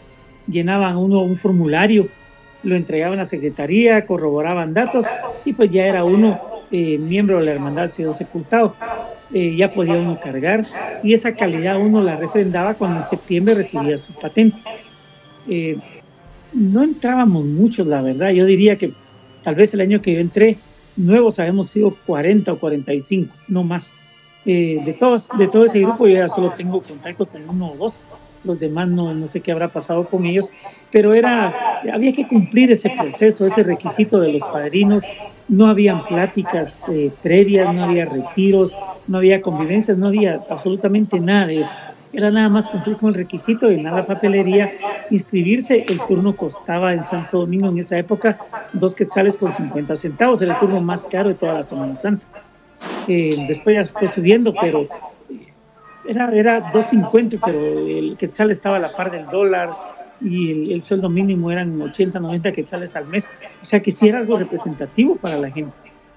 Llenaban 0.46 0.96
uno 0.96 1.22
un 1.22 1.36
formulario, 1.36 2.08
lo 2.62 2.76
entregaban 2.76 3.18
a 3.18 3.22
la 3.22 3.28
secretaría, 3.28 4.06
corroboraban 4.06 4.74
datos, 4.74 5.06
y 5.44 5.52
pues 5.52 5.70
ya 5.70 5.86
era 5.86 6.04
uno 6.04 6.53
eh, 6.76 6.98
miembro 6.98 7.38
de 7.38 7.44
la 7.44 7.52
hermandad 7.52 7.88
sido 7.88 8.10
sepultado. 8.10 8.74
Eh, 9.32 9.54
ya 9.54 9.72
podía 9.72 9.94
uno 9.94 10.18
cargar 10.18 10.64
y 11.04 11.14
esa 11.14 11.36
calidad 11.36 11.78
uno 11.78 12.02
la 12.02 12.16
refrendaba 12.16 12.74
cuando 12.74 13.00
en 13.00 13.06
septiembre 13.06 13.54
recibía 13.54 13.96
su 13.96 14.12
patente. 14.12 14.60
Eh, 15.48 15.78
no 16.52 16.82
entrábamos 16.82 17.44
muchos, 17.44 17.86
la 17.86 18.02
verdad. 18.02 18.30
Yo 18.30 18.44
diría 18.44 18.76
que 18.76 18.92
tal 19.44 19.54
vez 19.54 19.72
el 19.72 19.82
año 19.82 20.02
que 20.02 20.14
yo 20.14 20.18
entré, 20.18 20.58
nuevos 20.96 21.38
habíamos 21.38 21.68
sido 21.68 21.96
40 22.06 22.52
o 22.52 22.58
45, 22.58 23.36
no 23.46 23.62
más. 23.62 23.92
de, 24.44 24.96
todos, 24.98 25.28
de 25.38 25.46
todo 25.46 25.66
ese 25.66 25.78
grupo 25.78 26.08
yo 26.08 26.14
ya 26.14 26.28
solo 26.28 26.50
tengo 26.50 26.82
contacto 26.82 27.24
con 27.24 27.48
uno 27.48 27.70
o 27.70 27.76
dos 27.76 28.08
los 28.44 28.60
demás 28.60 28.88
no, 28.88 29.14
no 29.14 29.26
sé 29.26 29.40
qué 29.40 29.52
habrá 29.52 29.68
pasado 29.68 30.04
con 30.06 30.26
ellos, 30.26 30.50
pero 30.90 31.14
era, 31.14 31.80
había 31.92 32.12
que 32.12 32.26
cumplir 32.26 32.70
ese 32.70 32.90
proceso, 32.90 33.46
ese 33.46 33.62
requisito 33.62 34.20
de 34.20 34.34
los 34.34 34.42
padrinos, 34.42 35.02
no 35.48 35.66
habían 35.66 36.04
pláticas 36.04 36.88
eh, 36.88 37.10
previas, 37.22 37.74
no 37.74 37.84
había 37.84 38.06
retiros, 38.06 38.74
no 39.06 39.18
había 39.18 39.40
convivencias, 39.40 39.98
no 39.98 40.08
había 40.08 40.40
absolutamente 40.48 41.20
nada 41.20 41.46
de 41.46 41.60
eso. 41.60 41.74
Era 42.12 42.30
nada 42.30 42.48
más 42.48 42.68
cumplir 42.68 42.96
con 42.96 43.08
el 43.08 43.16
requisito 43.16 43.66
de 43.66 43.76
nada 43.82 44.06
papelería, 44.06 44.72
inscribirse. 45.10 45.84
El 45.88 45.98
turno 46.06 46.36
costaba 46.36 46.92
en 46.92 47.02
Santo 47.02 47.40
Domingo 47.40 47.68
en 47.68 47.78
esa 47.78 47.98
época 47.98 48.38
dos 48.72 48.94
quetzales 48.94 49.36
con 49.36 49.50
50 49.50 49.96
centavos, 49.96 50.40
era 50.40 50.54
el 50.54 50.60
turno 50.60 50.80
más 50.80 51.06
caro 51.08 51.30
de 51.30 51.34
toda 51.34 51.54
la 51.54 51.62
Semana 51.64 51.96
Santa. 51.96 52.24
Eh, 53.08 53.44
después 53.48 53.76
ya 53.76 53.92
fue 53.92 54.06
subiendo, 54.06 54.54
pero 54.60 54.86
era, 56.06 56.30
era 56.34 56.72
2.50, 56.72 57.40
pero 57.44 57.58
el 57.58 58.16
quetzal 58.16 58.50
estaba 58.50 58.76
a 58.76 58.80
la 58.80 58.92
par 58.92 59.10
del 59.10 59.26
dólar 59.26 59.70
y 60.20 60.72
el, 60.72 60.80
sueldo 60.80 61.08
mínimo 61.08 61.50
eran 61.50 61.80
80, 61.80 62.18
90 62.20 62.52
quetzales 62.52 62.96
al 62.96 63.06
mes. 63.06 63.28
O 63.62 63.64
sea 63.64 63.80
que 63.80 63.90
sí 63.90 64.08
era 64.08 64.18
algo 64.18 64.38
representativo 64.38 65.16
para 65.16 65.36
la 65.36 65.50
gente. 65.50 65.74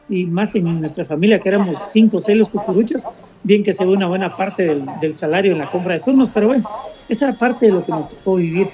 Y 0.10 0.26
más 0.26 0.56
en 0.56 0.80
nuestra 0.80 1.04
familia, 1.04 1.40
que 1.40 1.50
éramos 1.50 1.78
cinco 1.92 2.18
o 2.18 2.20
seis 2.22 2.38
los 2.38 2.48
cucuruchos, 2.48 3.04
bien 3.44 3.64
que 3.64 3.74
se 3.74 3.86
ve 3.86 3.92
una 3.92 4.08
buena 4.08 4.36
parte 4.36 4.66
del, 4.66 4.86
del, 5.02 5.14
salario 5.14 5.52
en 5.52 5.58
la 5.58 5.70
compra 5.70 5.96
de 5.96 6.00
turnos, 6.00 6.30
pero 6.34 6.48
bueno, 6.48 6.70
esa 7.10 7.28
era 7.28 7.38
parte 7.38 7.66
de 7.66 7.74
lo 7.74 7.84
que 7.84 7.92
nos 7.92 8.08
tocó 8.10 8.36
vivir. 8.36 8.70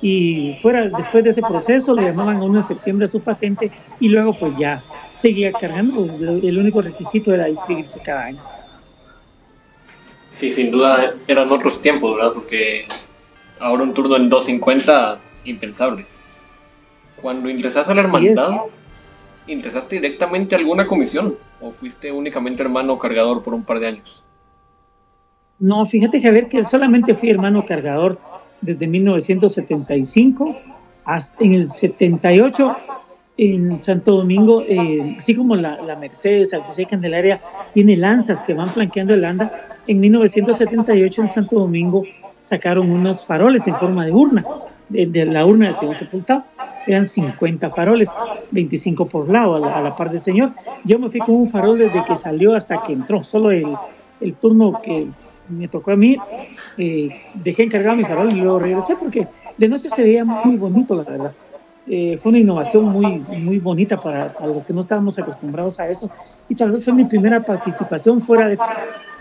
Y 0.00 0.56
fuera, 0.62 0.88
después 0.88 1.24
de 1.24 1.30
ese 1.30 1.42
proceso, 1.42 1.94
le 1.94 2.04
llamaban 2.04 2.36
a 2.36 2.44
uno 2.44 2.60
en 2.60 2.66
septiembre 2.66 3.04
a 3.04 3.08
su 3.08 3.20
patente 3.20 3.70
y 4.00 4.08
luego 4.08 4.38
pues 4.38 4.56
ya 4.56 4.82
seguía 5.12 5.52
cargando. 5.52 6.06
Pues, 6.06 6.44
el 6.44 6.58
único 6.58 6.80
requisito 6.80 7.34
era 7.34 7.48
inscribirse 7.48 8.00
cada 8.00 8.26
año. 8.26 8.57
Sí, 10.38 10.52
sin 10.52 10.70
duda 10.70 11.14
eran 11.26 11.50
otros 11.50 11.82
tiempos, 11.82 12.14
¿verdad? 12.14 12.32
Porque 12.32 12.86
ahora 13.58 13.82
un 13.82 13.92
turno 13.92 14.14
en 14.14 14.28
250, 14.28 15.18
impensable. 15.44 16.06
Cuando 17.20 17.50
ingresaste 17.50 17.90
a 17.90 17.94
la 17.96 18.02
hermandad, 18.02 18.60
¿ingresaste 19.48 19.96
directamente 19.96 20.54
a 20.54 20.58
alguna 20.58 20.86
comisión 20.86 21.34
o 21.60 21.72
fuiste 21.72 22.12
únicamente 22.12 22.62
hermano 22.62 22.96
cargador 23.00 23.42
por 23.42 23.52
un 23.52 23.64
par 23.64 23.80
de 23.80 23.88
años? 23.88 24.22
No, 25.58 25.84
fíjate 25.84 26.22
Javier 26.22 26.46
que 26.46 26.62
solamente 26.62 27.14
fui 27.14 27.30
hermano 27.30 27.66
cargador 27.66 28.20
desde 28.60 28.86
1975 28.86 30.56
hasta 31.04 31.44
en 31.44 31.54
el 31.54 31.66
78 31.66 32.76
en 33.38 33.80
Santo 33.80 34.12
Domingo, 34.12 34.62
eh, 34.68 35.16
así 35.18 35.34
como 35.34 35.56
la, 35.56 35.82
la 35.82 35.96
Mercedes, 35.96 36.50
San 36.50 36.60
José 36.60 36.86
Candelaria, 36.86 37.40
tiene 37.74 37.96
lanzas 37.96 38.44
que 38.44 38.54
van 38.54 38.68
flanqueando 38.68 39.14
el 39.14 39.24
anda 39.24 39.67
en 39.88 40.00
1978 40.00 41.22
en 41.22 41.28
Santo 41.28 41.58
Domingo 41.58 42.04
sacaron 42.40 42.90
unos 42.90 43.24
faroles 43.24 43.66
en 43.66 43.74
forma 43.76 44.04
de 44.04 44.12
urna, 44.12 44.44
de, 44.88 45.24
la 45.24 45.44
urna 45.44 45.68
del 45.68 45.76
Señor 45.76 45.94
sepultado. 45.94 46.44
Eran 46.86 47.06
50 47.06 47.70
faroles, 47.70 48.08
25 48.50 49.06
por 49.06 49.28
lado 49.28 49.56
a 49.56 49.80
la, 49.82 49.96
par 49.96 50.10
del 50.10 50.20
Señor. 50.20 50.50
Yo 50.84 50.98
me 50.98 51.10
fui 51.10 51.20
con 51.20 51.34
un 51.34 51.50
farol 51.50 51.78
desde 51.78 52.04
que 52.04 52.16
salió 52.16 52.54
hasta 52.54 52.82
que 52.82 52.92
entró. 52.92 53.22
Solo 53.22 53.50
el, 53.50 53.66
el 54.20 54.34
turno 54.34 54.80
que 54.82 55.08
me 55.48 55.68
tocó 55.68 55.92
a 55.92 55.96
mí, 55.96 56.16
eh, 56.76 57.08
dejé 57.34 57.64
encargado 57.64 57.96
mi 57.96 58.04
farol 58.04 58.32
y 58.32 58.40
luego 58.40 58.58
regresé 58.58 58.96
porque 58.96 59.26
de 59.56 59.68
noche 59.68 59.88
se 59.88 60.02
veía 60.02 60.24
muy 60.24 60.56
bonito, 60.56 60.94
la 60.94 61.02
verdad. 61.02 61.32
Eh, 61.90 62.18
fue 62.18 62.30
una 62.30 62.38
innovación 62.38 62.84
muy, 62.84 63.18
muy 63.38 63.58
bonita 63.58 63.98
para, 63.98 64.32
para, 64.32 64.48
los 64.48 64.64
que 64.64 64.72
no 64.72 64.80
estábamos 64.80 65.18
acostumbrados 65.18 65.80
a 65.80 65.88
eso. 65.88 66.10
Y 66.48 66.54
tal 66.54 66.72
vez 66.72 66.84
fue 66.84 66.92
mi 66.92 67.04
primera 67.04 67.40
participación 67.40 68.20
fuera 68.20 68.48
de 68.48 68.58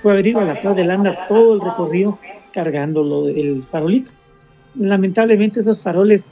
fue 0.01 0.11
haber 0.11 0.27
ido 0.27 0.39
a 0.39 0.45
la 0.45 0.59
Plaza 0.59 0.75
de 0.75 0.83
Landa 0.83 1.25
todo 1.27 1.55
el 1.55 1.61
recorrido 1.61 2.19
cargándolo 2.53 3.29
el 3.29 3.63
farolito. 3.63 4.11
Lamentablemente 4.75 5.59
esos 5.59 5.81
faroles 5.81 6.31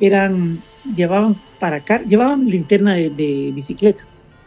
eran, 0.00 0.60
llevaban 0.94 1.36
para 1.58 1.76
acá, 1.76 2.02
llevaban 2.02 2.46
linterna 2.46 2.94
de, 2.94 3.52
bicicleta, 3.54 4.04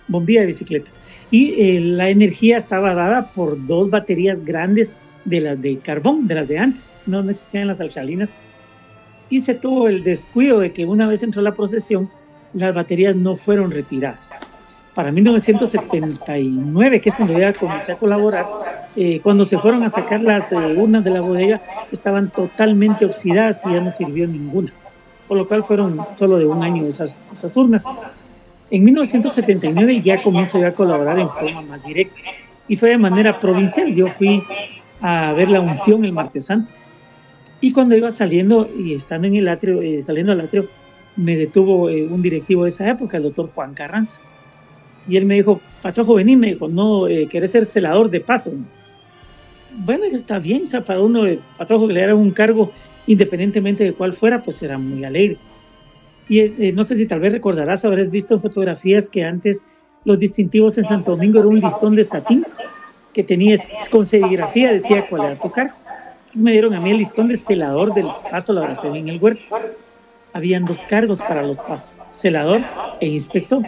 bombilla 0.07 0.41
de 0.41 0.47
bicicleta. 0.47 0.89
Y 1.31 1.53
eh, 1.61 1.79
la 1.79 2.09
energía 2.09 2.57
estaba 2.57 2.93
dada 2.93 3.31
por 3.31 3.65
dos 3.65 3.89
baterías 3.89 4.43
grandes 4.43 4.97
de 5.25 5.41
las 5.41 5.61
de 5.61 5.77
carbón, 5.79 6.27
de 6.27 6.35
las 6.35 6.47
de 6.47 6.57
antes, 6.57 6.93
no, 7.05 7.21
no 7.21 7.31
existían 7.31 7.67
las 7.67 7.81
alcalinas. 7.81 8.37
Y 9.29 9.41
se 9.41 9.53
tuvo 9.53 9.87
el 9.87 10.03
descuido 10.03 10.59
de 10.59 10.71
que 10.71 10.85
una 10.85 11.07
vez 11.07 11.23
entró 11.23 11.41
la 11.41 11.53
procesión, 11.53 12.09
las 12.53 12.73
baterías 12.73 13.15
no 13.15 13.35
fueron 13.35 13.71
retiradas 13.71 14.31
para 14.99 15.11
1979, 15.13 16.99
que 16.99 17.07
es 17.07 17.15
cuando 17.15 17.39
ya 17.39 17.53
comencé 17.53 17.93
a 17.93 17.95
colaborar, 17.95 18.45
eh, 18.97 19.21
cuando 19.21 19.45
se 19.45 19.57
fueron 19.57 19.83
a 19.83 19.89
sacar 19.89 20.21
las 20.21 20.51
eh, 20.51 20.57
urnas 20.57 21.05
de 21.05 21.11
la 21.11 21.21
bodega, 21.21 21.61
estaban 21.89 22.29
totalmente 22.29 23.05
oxidadas 23.05 23.61
y 23.65 23.71
ya 23.71 23.79
no 23.79 23.91
sirvió 23.91 24.27
ninguna, 24.27 24.73
por 25.25 25.37
lo 25.37 25.47
cual 25.47 25.63
fueron 25.63 26.05
solo 26.17 26.37
de 26.37 26.47
un 26.47 26.61
año 26.63 26.85
esas, 26.85 27.29
esas 27.31 27.55
urnas. 27.55 27.85
En 28.71 28.83
1979 28.83 30.01
ya 30.01 30.21
comencé 30.21 30.65
a 30.65 30.71
colaborar 30.73 31.17
en 31.17 31.29
forma 31.29 31.61
más 31.61 31.81
directa 31.81 32.19
y 32.67 32.75
fue 32.75 32.89
de 32.89 32.97
manera 32.97 33.39
provincial. 33.39 33.93
Yo 33.93 34.07
fui 34.09 34.43
a 34.99 35.31
ver 35.31 35.49
la 35.49 35.61
unción 35.61 36.03
el 36.03 36.11
martes 36.11 36.47
santo 36.47 36.73
y 37.61 37.71
cuando 37.73 37.95
iba 37.95 38.11
saliendo 38.11 38.69
y 38.77 38.93
estando 38.93 39.27
en 39.27 39.35
el 39.35 39.47
atrio, 39.47 39.81
eh, 39.81 40.01
saliendo 40.01 40.31
al 40.31 40.41
atrio, 40.41 40.67
me 41.15 41.35
detuvo 41.35 41.85
un 41.85 42.21
directivo 42.21 42.63
de 42.63 42.69
esa 42.69 42.89
época, 42.89 43.17
el 43.17 43.23
doctor 43.23 43.49
Juan 43.53 43.73
Carranza 43.73 44.17
y 45.09 45.17
él 45.17 45.25
me 45.25 45.35
dijo, 45.35 45.59
Patrojo, 45.81 46.13
vení, 46.13 46.35
me 46.35 46.53
dijo, 46.53 46.67
no, 46.67 47.07
eh, 47.07 47.27
querés 47.27 47.51
ser 47.51 47.65
celador 47.65 48.09
de 48.11 48.21
pasos. 48.21 48.53
Bueno, 49.77 50.05
está 50.05 50.37
bien, 50.37 50.63
o 50.63 50.65
sea, 50.67 50.83
para 50.83 51.01
uno, 51.01 51.25
eh, 51.25 51.39
Patrojo, 51.57 51.87
que 51.87 51.93
le 51.93 51.99
diera 52.01 52.15
un 52.15 52.31
cargo, 52.31 52.71
independientemente 53.07 53.83
de 53.83 53.93
cuál 53.93 54.13
fuera, 54.13 54.41
pues 54.41 54.61
era 54.61 54.77
muy 54.77 55.03
alegre. 55.03 55.37
Y 56.27 56.39
eh, 56.41 56.71
no 56.75 56.83
sé 56.83 56.93
si 56.93 57.07
tal 57.07 57.21
vez 57.21 57.33
recordarás, 57.33 57.83
habrás 57.83 58.11
visto 58.11 58.35
en 58.35 58.41
fotografías 58.41 59.09
que 59.09 59.23
antes 59.23 59.65
los 60.05 60.19
distintivos 60.19 60.77
en 60.77 60.83
Santo 60.83 61.11
Domingo 61.11 61.39
era 61.39 61.47
un 61.47 61.59
listón 61.59 61.95
de 61.95 62.03
satín 62.03 62.45
que 63.11 63.23
tenía 63.23 63.57
con 63.89 64.05
serigrafía, 64.05 64.71
decía 64.71 65.07
cuál 65.09 65.25
era 65.25 65.35
tu 65.39 65.49
cargo. 65.49 65.73
Entonces 66.29 66.41
me 66.43 66.51
dieron 66.51 66.73
a 66.73 66.79
mí 66.79 66.91
el 66.91 66.97
listón 66.97 67.27
de 67.27 67.37
celador 67.37 67.93
del 67.93 68.07
paso 68.29 68.53
la 68.53 68.61
oración 68.61 68.95
en 68.95 69.09
el 69.09 69.21
huerto. 69.21 69.43
Habían 70.33 70.65
dos 70.65 70.79
cargos 70.87 71.19
para 71.19 71.43
los 71.43 71.57
pasos, 71.57 72.03
celador 72.11 72.61
e 72.99 73.07
inspector 73.07 73.63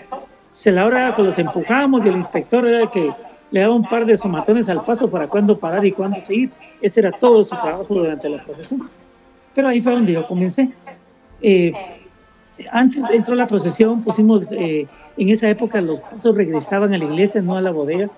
la 0.65 0.85
hora 0.85 1.15
cuando 1.15 1.31
los 1.31 1.39
empujábamos 1.39 2.05
y 2.05 2.09
el 2.09 2.15
inspector 2.17 2.67
era 2.67 2.81
el 2.81 2.89
que 2.89 3.11
le 3.51 3.59
daba 3.61 3.73
un 3.73 3.87
par 3.87 4.05
de 4.05 4.15
somatones 4.15 4.69
al 4.69 4.83
paso 4.83 5.09
para 5.09 5.27
cuándo 5.27 5.57
parar 5.57 5.85
y 5.85 5.91
cuándo 5.91 6.19
seguir. 6.19 6.51
Ese 6.81 6.99
era 6.99 7.11
todo 7.11 7.43
su 7.43 7.55
trabajo 7.55 7.93
durante 7.93 8.29
la 8.29 8.43
procesión. 8.43 8.89
Pero 9.55 9.67
ahí 9.67 9.81
fue 9.81 9.93
donde 9.93 10.13
yo 10.13 10.27
comencé. 10.27 10.71
Eh, 11.41 11.73
antes 12.71 13.03
entró 13.11 13.33
la 13.35 13.47
procesión, 13.47 14.03
pusimos, 14.03 14.51
eh, 14.51 14.87
en 15.17 15.29
esa 15.29 15.49
época 15.49 15.81
los 15.81 16.01
pasos 16.01 16.35
regresaban 16.35 16.93
a 16.93 16.97
la 16.97 17.05
iglesia, 17.05 17.41
no 17.41 17.55
a 17.55 17.61
la 17.61 17.71
bodega. 17.71 18.09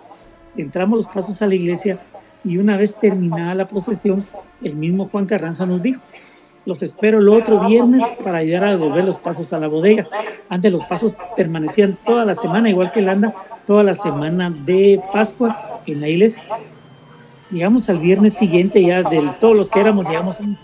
Entramos 0.58 0.97
los 0.97 1.08
pasos 1.08 1.41
a 1.41 1.47
la 1.47 1.56
iglesia 1.56 1.97
y 2.43 2.58
una 2.58 2.77
vez 2.77 2.95
terminada 2.99 3.56
la 3.56 3.67
procesión, 3.67 4.23
el 4.62 4.75
mismo 4.75 5.08
Juan 5.10 5.25
Carranza 5.25 5.65
nos 5.65 5.82
dijo, 5.82 6.01
los 6.65 6.82
espero 6.82 7.19
el 7.19 7.29
otro 7.29 7.67
viernes 7.67 8.03
para 8.23 8.38
ayudar 8.38 8.63
a 8.63 8.71
devolver 8.71 9.03
los 9.03 9.17
pasos 9.17 9.51
a 9.51 9.60
la 9.60 9.67
bodega. 9.67 10.08
Antes 10.49 10.71
los 10.71 10.84
pasos 10.86 11.15
permanecían 11.36 11.97
toda 12.06 12.25
la 12.25 12.36
semana, 12.36 12.69
igual 12.69 12.91
que 12.91 12.99
el 12.99 13.10
anda, 13.10 13.34
toda 13.65 13.84
la 13.84 13.93
semana 13.93 14.49
de 14.49 15.01
Pascua 15.12 15.82
en 15.86 16.01
la 16.01 16.08
iglesia. 16.08 16.43
Llegamos 17.51 17.89
al 17.89 17.99
viernes 17.99 18.36
siguiente, 18.36 18.82
ya 18.82 19.03
de 19.03 19.21
todos 19.39 19.56
los 19.56 19.69
que 19.69 19.82
éramos, 19.82 20.08
llegamos 20.08 20.39
un, 20.39 20.58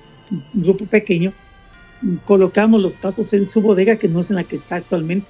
grupo 0.54 0.86
pequeño, 0.86 1.34
colocamos 2.26 2.82
los 2.82 2.94
pasos 2.94 3.34
en 3.34 3.46
su 3.46 3.62
bodega, 3.62 3.98
que 3.98 4.08
no 4.08 4.20
es 4.20 4.30
en 4.30 4.38
la 4.38 4.44
que 4.44 4.56
está 4.56 4.76
actualmente. 4.76 5.28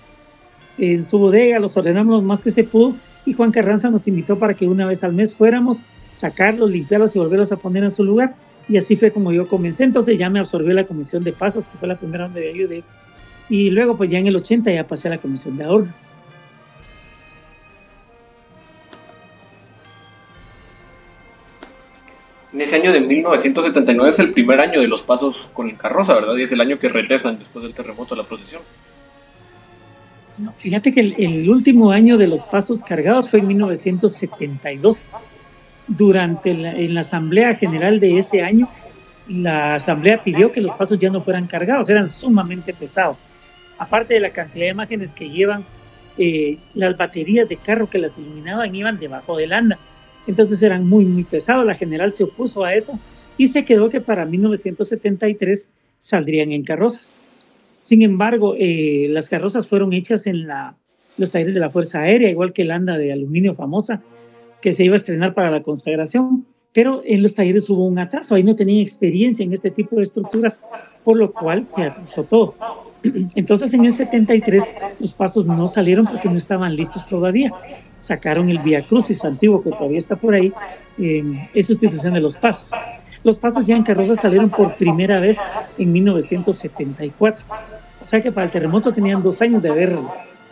en 0.78 1.04
su 1.04 1.18
bodega, 1.18 1.60
los 1.60 1.76
ordenamos 1.78 2.16
lo 2.16 2.22
más 2.22 2.42
que 2.42 2.52
se 2.52 2.64
pudo 2.64 2.96
y 3.26 3.34
Juan 3.34 3.52
Carranza 3.52 3.90
nos 3.90 4.08
invitó 4.08 4.38
para 4.38 4.54
que 4.54 4.68
una 4.68 4.86
vez 4.86 5.04
al 5.04 5.14
mes 5.14 5.34
fuéramos, 5.34 5.80
sacarlos, 6.12 6.70
limpiarlos 6.70 7.16
y 7.16 7.20
volverlos 7.20 7.52
a 7.52 7.58
poner 7.58 7.84
en 7.84 7.90
su 7.90 8.04
lugar. 8.04 8.36
Y 8.68 8.78
así 8.78 8.96
fue 8.96 9.12
como 9.12 9.32
yo 9.32 9.48
comencé. 9.48 9.84
Entonces 9.84 10.18
ya 10.18 10.30
me 10.30 10.40
absorbió 10.40 10.74
la 10.74 10.86
comisión 10.86 11.24
de 11.24 11.34
pasos, 11.34 11.68
que 11.68 11.78
fue 11.78 11.88
la 11.88 11.98
primera 11.98 12.26
donde 12.26 12.46
yo 12.46 12.54
ayudé. 12.54 12.84
Y 13.50 13.72
luego, 13.72 13.98
pues 13.98 14.12
ya 14.12 14.20
en 14.20 14.28
el 14.28 14.36
80 14.36 14.72
ya 14.72 14.86
pasé 14.86 15.08
a 15.08 15.12
la 15.12 15.18
comisión 15.18 15.58
de 15.58 15.64
ahorro. 15.64 15.88
En 22.52 22.62
ese 22.62 22.76
año 22.76 22.92
de 22.92 23.00
1979 23.00 24.10
es 24.10 24.20
el 24.20 24.32
primer 24.32 24.60
año 24.60 24.82
de 24.82 24.88
los 24.88 25.04
pasos 25.04 25.52
con 25.54 25.70
el 25.70 25.78
carroza, 25.78 26.16
¿verdad? 26.16 26.36
Y 26.36 26.44
es 26.44 26.52
el 26.52 26.62
año 26.62 26.80
que 26.80 26.90
regresan 26.90 27.38
después 27.38 27.64
del 27.64 27.74
terremoto 27.74 28.16
a 28.16 28.18
la 28.18 28.24
procesión. 28.24 28.62
fíjate 30.56 30.92
que 30.92 31.00
el, 31.00 31.50
último 31.50 31.92
año 31.92 32.18
de 32.18 32.28
los 32.28 32.44
pasos 32.44 32.82
cargados 32.84 33.30
fue 33.30 33.40
en 33.40 33.48
1972. 33.48 35.12
Durante 35.90 36.54
la, 36.54 36.72
en 36.74 36.94
la 36.94 37.02
Asamblea 37.02 37.56
General 37.56 38.00
de 38.00 38.18
ese 38.18 38.42
año, 38.42 38.70
la 39.28 39.76
Asamblea 39.76 40.24
pidió 40.24 40.52
que 40.52 40.62
los 40.62 40.74
pasos 40.74 40.98
ya 40.98 41.10
no 41.10 41.22
fueran 41.22 41.48
cargados, 41.48 41.90
eran 41.90 42.08
sumamente 42.08 42.74
pesados. 42.74 43.24
Aparte 43.78 44.14
de 44.14 44.20
la 44.20 44.30
cantidad 44.30 44.66
de 44.66 44.72
imágenes 44.72 45.14
que 45.14 45.30
llevan, 45.30 45.66
eh, 46.18 46.58
las 46.74 46.98
baterías 46.98 47.48
de 47.48 47.58
carro 47.58 47.90
que 47.90 47.98
las 47.98 48.18
iluminaban 48.18 48.74
iban 48.76 49.00
debajo 49.00 49.38
del 49.38 49.54
anda 49.54 49.78
entonces 50.30 50.62
eran 50.62 50.88
muy, 50.88 51.06
muy 51.06 51.24
pesados. 51.24 51.66
La 51.66 51.76
general 51.76 52.14
se 52.14 52.24
opuso 52.24 52.64
a 52.64 52.76
eso 52.76 53.00
y 53.38 53.48
se 53.48 53.66
quedó 53.66 53.90
que 53.90 54.00
para 54.00 54.26
1973 54.26 55.72
saldrían 55.98 56.52
en 56.52 56.64
carrozas. 56.64 57.16
Sin 57.82 58.04
embargo, 58.04 58.56
eh, 58.58 59.08
las 59.10 59.28
carrozas 59.28 59.68
fueron 59.68 59.92
hechas 59.92 60.28
en 60.28 60.48
la, 60.48 60.76
los 61.18 61.32
talleres 61.32 61.56
de 61.56 61.60
la 61.60 61.70
Fuerza 61.70 62.02
Aérea, 62.02 62.30
igual 62.30 62.54
que 62.54 62.62
el 62.62 62.72
anda 62.72 62.98
de 62.98 63.12
aluminio 63.12 63.56
famosa, 63.56 64.04
que 64.62 64.74
se 64.74 64.84
iba 64.84 64.96
a 64.96 64.98
estrenar 64.98 65.34
para 65.34 65.52
la 65.52 65.64
consagración, 65.64 66.46
pero 66.74 67.02
en 67.06 67.24
los 67.24 67.34
talleres 67.34 67.70
hubo 67.70 67.86
un 67.86 67.98
atraso, 67.98 68.36
ahí 68.36 68.44
no 68.44 68.56
tenían 68.56 68.82
experiencia 68.82 69.44
en 69.44 69.54
este 69.54 69.72
tipo 69.72 69.96
de 69.96 70.04
estructuras, 70.04 70.62
por 71.04 71.18
lo 71.18 71.32
cual 71.32 71.66
se 71.66 71.84
atrasó 71.84 72.24
todo. 72.30 72.56
Entonces 73.36 73.74
en 73.74 73.86
el 73.86 73.94
73 73.94 74.64
los 75.00 75.14
pasos 75.14 75.46
no 75.46 75.68
salieron 75.68 76.06
porque 76.06 76.28
no 76.28 76.36
estaban 76.36 76.76
listos 76.76 77.08
todavía 77.08 77.54
sacaron 78.00 78.50
el 78.50 78.60
Via 78.60 78.86
Crucis 78.86 79.24
antiguo 79.24 79.62
que 79.62 79.70
todavía 79.72 80.00
está 80.00 80.16
por 80.16 80.34
ahí, 80.34 80.52
eh, 80.98 81.50
es 81.54 81.68
sustitución 81.68 82.14
de 82.14 82.22
los 82.22 82.38
pasos. 82.38 82.72
Los 83.24 83.38
pasos 83.38 83.66
ya 83.66 83.76
en 83.76 83.84
carroza 83.84 84.16
salieron 84.16 84.50
por 84.50 84.76
primera 84.76 85.20
vez 85.20 85.38
en 85.78 85.92
1974. 85.92 87.46
O 88.02 88.06
sea 88.06 88.22
que 88.22 88.32
para 88.32 88.46
el 88.46 88.52
terremoto 88.52 88.94
tenían 88.94 89.22
dos 89.22 89.42
años 89.42 89.62
de 89.62 89.70
haber, 89.70 89.98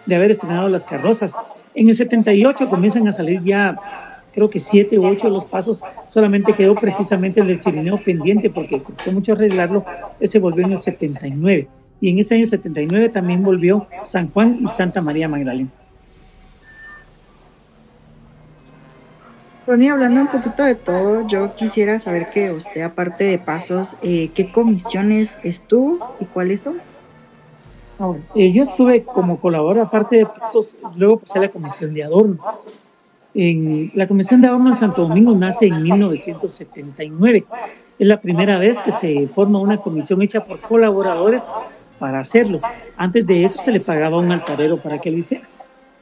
de 0.05 0.15
haber 0.15 0.31
estrenado 0.31 0.67
las 0.67 0.83
carrozas. 0.83 1.33
En 1.77 1.87
el 1.89 1.95
78 1.95 2.69
comienzan 2.69 3.07
a 3.07 3.11
salir 3.11 3.43
ya, 3.43 3.77
creo 4.33 4.49
que 4.49 4.59
siete 4.59 4.97
u 4.97 5.05
ocho 5.05 5.29
los 5.29 5.45
pasos. 5.45 5.83
Solamente 6.09 6.53
quedó 6.53 6.73
precisamente 6.73 7.41
el 7.41 7.45
del 7.45 7.61
Cirineo 7.61 7.97
pendiente 8.03 8.49
porque 8.49 8.81
costó 8.81 9.11
mucho 9.11 9.33
arreglarlo. 9.33 9.85
Ese 10.19 10.39
volvió 10.39 10.65
en 10.65 10.71
el 10.71 10.79
79. 10.79 11.67
Y 12.01 12.09
en 12.09 12.17
ese 12.17 12.33
año 12.33 12.47
79 12.47 13.09
también 13.09 13.43
volvió 13.43 13.85
San 14.05 14.31
Juan 14.31 14.57
y 14.59 14.65
Santa 14.65 15.01
María 15.01 15.27
Magdalena. 15.27 15.69
Ronnie, 19.67 19.91
hablando 19.91 20.21
un 20.21 20.27
poquito 20.29 20.63
de 20.63 20.73
todo, 20.73 21.27
yo 21.27 21.55
quisiera 21.55 21.99
saber 21.99 22.29
que 22.33 22.51
usted, 22.51 22.81
aparte 22.81 23.25
de 23.25 23.37
pasos, 23.37 23.97
eh, 24.01 24.31
¿qué 24.33 24.51
comisiones 24.51 25.37
estuvo 25.43 26.15
y 26.19 26.25
cuáles 26.25 26.61
son? 26.61 26.77
Eh, 28.35 28.51
yo 28.51 28.63
estuve 28.63 29.03
como 29.03 29.39
colaborador, 29.39 29.87
aparte 29.87 30.17
de 30.17 30.25
pasos, 30.25 30.77
luego 30.95 31.19
pasé 31.19 31.39
a 31.39 31.43
la 31.43 31.49
comisión 31.49 31.93
de 31.93 32.03
adorno. 32.03 32.37
En, 33.33 33.91
la 33.95 34.07
comisión 34.07 34.41
de 34.41 34.47
adorno 34.47 34.69
en 34.69 34.75
Santo 34.75 35.07
Domingo 35.07 35.33
nace 35.35 35.67
en 35.67 35.81
1979. 35.81 37.45
Es 37.99 38.07
la 38.07 38.21
primera 38.21 38.57
vez 38.59 38.77
que 38.79 38.91
se 38.91 39.27
forma 39.27 39.59
una 39.59 39.77
comisión 39.77 40.21
hecha 40.21 40.45
por 40.45 40.59
colaboradores 40.59 41.51
para 41.99 42.19
hacerlo. 42.19 42.59
Antes 42.95 43.25
de 43.25 43.43
eso 43.43 43.61
se 43.61 43.71
le 43.71 43.79
pagaba 43.79 44.17
un 44.17 44.31
altarero 44.31 44.77
para 44.77 44.99
que 44.99 45.11
lo 45.11 45.17
hiciera 45.17 45.47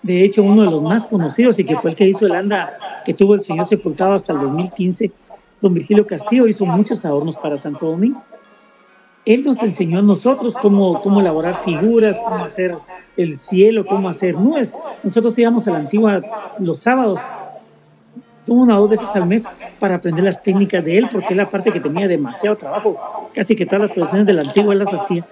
de 0.05 0.23
hecho 0.23 0.43
uno 0.43 0.61
de 0.63 0.69
los 0.69 0.83
más 0.83 1.05
conocidos 1.05 1.57
y 1.57 1.63
que 1.63 1.75
fue 1.75 1.89
el 1.89 1.95
que 1.95 2.07
hizo 2.07 2.27
el 2.27 2.33
anda 2.33 2.77
que 3.05 3.13
tuvo 3.13 3.33
el 3.33 3.41
señor 3.41 3.65
sepultado 3.65 4.13
hasta 4.13 4.33
el 4.33 4.39
2015, 4.39 5.11
don 5.61 5.73
Virgilio 5.73 6.05
Castillo, 6.05 6.47
hizo 6.47 6.65
muchos 6.65 7.03
adornos 7.05 7.35
para 7.37 7.57
Santo 7.57 7.87
Domingo. 7.87 8.23
Él 9.25 9.43
nos 9.43 9.61
enseñó 9.63 9.99
a 9.99 10.01
nosotros 10.01 10.53
cómo, 10.55 11.01
cómo 11.01 11.19
elaborar 11.19 11.55
figuras, 11.63 12.19
cómo 12.23 12.43
hacer 12.43 12.75
el 13.17 13.37
cielo, 13.37 13.85
cómo 13.85 14.09
hacer 14.09 14.35
nubes. 14.35 14.75
Nosotros 15.03 15.37
íbamos 15.39 15.67
a 15.67 15.71
la 15.71 15.77
antigua 15.79 16.21
los 16.59 16.79
sábados, 16.79 17.19
una 18.47 18.77
o 18.77 18.81
dos 18.81 18.91
veces 18.91 19.15
al 19.15 19.25
mes, 19.25 19.45
para 19.79 19.95
aprender 19.95 20.23
las 20.23 20.43
técnicas 20.43 20.85
de 20.85 20.99
él, 20.99 21.09
porque 21.11 21.33
él 21.33 21.39
aparte 21.39 21.71
que 21.71 21.79
tenía 21.79 22.07
demasiado 22.07 22.55
trabajo, 22.55 23.29
casi 23.33 23.55
que 23.55 23.65
todas 23.65 23.81
las 23.81 23.91
producciones 23.91 24.27
de 24.27 24.33
la 24.33 24.41
antigua 24.43 24.75
las 24.75 24.93
hacía. 24.93 25.25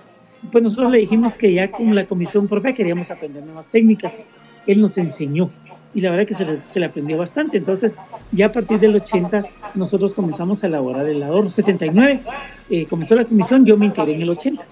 Pues 0.51 0.63
nosotros 0.63 0.91
le 0.91 0.97
dijimos 0.97 1.36
que 1.36 1.53
ya 1.53 1.69
con 1.69 1.93
la 1.93 2.06
comisión 2.06 2.47
propia 2.47 2.73
queríamos 2.73 3.12
aprender 3.12 3.43
nuevas 3.43 3.67
técnicas 3.69 4.25
él 4.67 4.82
nos 4.82 4.97
enseñó 4.97 5.49
y 5.93 6.01
la 6.01 6.12
verdad 6.12 6.25
que 6.25 6.56
se 6.56 6.79
le, 6.79 6.86
aprendió 6.86 7.17
bastante. 7.17 7.58
Entonces, 7.58 7.97
ya 8.32 8.47
a 8.47 8.51
partir 8.51 8.79
del 8.79 8.95
80 8.95 9.45
nosotros 9.75 10.13
comenzamos 10.13 10.63
a 10.63 10.67
elaborar 10.67 11.08
el 11.08 11.21
adorno. 11.21 11.49
79 11.49 12.21
eh, 12.69 12.86
comenzó 12.86 13.15
la 13.15 13.25
comisión, 13.25 13.65
yo 13.65 13.77
me 13.77 13.86
integré 13.86 14.15
en 14.15 14.21
el 14.21 14.29
80. 14.29 14.65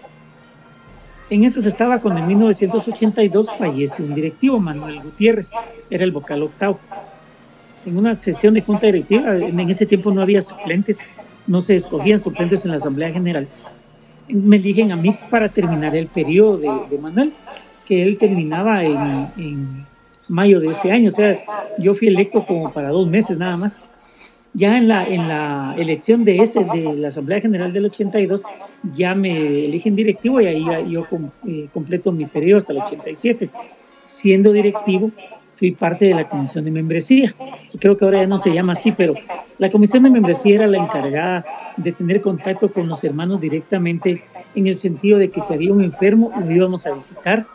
En 1.30 1.44
eso 1.46 1.62
se 1.62 1.70
estaba 1.70 2.00
cuando 2.00 2.22
en 2.22 2.28
1982 2.28 3.48
fallece 3.58 4.04
un 4.04 4.14
directivo, 4.14 4.60
Manuel 4.60 5.02
Gutiérrez, 5.02 5.52
era 5.90 6.04
el 6.04 6.12
vocal 6.12 6.44
octavo. 6.44 6.80
En 7.86 7.98
una 7.98 8.16
sesión 8.16 8.54
de 8.54 8.62
junta 8.62 8.88
directiva, 8.88 9.38
en 9.38 9.60
ese 9.70 9.86
tiempo 9.86 10.12
no 10.12 10.22
había 10.22 10.42
suplentes, 10.42 11.10
no 11.48 11.62
se 11.62 11.76
escogían 11.76 12.20
suplentes 12.20 12.66
en 12.66 12.72
la 12.72 12.78
Asamblea 12.78 13.12
General. 13.12 13.48
Me 14.28 14.58
eligen 14.58 14.92
a 14.92 14.98
mí 14.98 15.18
para 15.30 15.50
terminar 15.50 15.96
el 15.96 16.08
periodo 16.08 16.58
de, 16.58 16.70
de 16.90 16.98
Manuel 17.02 17.34
que 17.86 18.04
él 18.04 18.18
terminaba 18.18 18.84
en, 18.84 19.86
mayo 20.32 20.62
de 20.62 20.70
ese 20.70 20.92
año, 20.92 21.10
o 21.10 21.12
sea, 21.12 21.38
yo 21.78 21.94
fui 21.94 22.08
electo 22.08 22.46
como 22.46 22.72
para 22.72 22.90
dos 22.90 23.08
meses 23.08 23.38
nada 23.38 23.58
más. 23.58 23.82
Ya 24.54 24.78
en 24.78 24.88
la, 24.88 25.06
en 25.06 25.28
la 25.28 25.76
elección 25.78 26.26
de 26.26 26.40
ese, 26.40 26.66
de 26.66 26.94
la 26.96 27.08
Asamblea 27.10 27.40
General 27.40 27.72
del 27.72 27.86
82, 27.86 28.44
ya 28.94 29.16
me 29.16 29.66
eligen 29.66 29.96
directivo 29.96 30.42
y 30.42 30.48
ahí 30.48 30.66
yo 30.90 31.06
eh, 31.48 31.70
completo 31.74 32.12
mi 32.12 32.26
periodo 32.26 32.58
hasta 32.58 32.74
el 32.74 32.80
87. 32.80 33.50
Siendo 34.08 34.52
directivo, 34.52 35.12
fui 35.56 35.72
parte 35.72 36.06
de 36.06 36.16
la 36.16 36.28
comisión 36.28 36.66
de 36.66 36.72
membresía. 36.72 37.34
Creo 37.80 37.96
que 37.96 38.04
ahora 38.04 38.22
ya 38.22 38.28
no 38.28 38.38
se 38.38 38.54
llama 38.54 38.74
así, 38.74 38.92
pero 38.92 39.14
la 39.58 39.70
comisión 39.70 40.04
de 40.04 40.10
membresía 40.10 40.56
era 40.56 40.68
la 40.68 40.78
encargada 40.78 41.46
de 41.78 41.92
tener 41.94 42.20
contacto 42.20 42.72
con 42.72 42.90
los 42.90 43.04
hermanos 43.04 43.40
directamente 43.40 44.24
en 44.56 44.68
el 44.68 44.76
sentido 44.76 45.18
de 45.18 45.30
que 45.30 45.40
si 45.40 45.54
había 45.54 45.72
un 45.72 45.84
enfermo, 45.84 46.32
lo 46.38 46.52
íbamos 46.52 46.86
a 46.86 46.92
visitar 46.92 47.46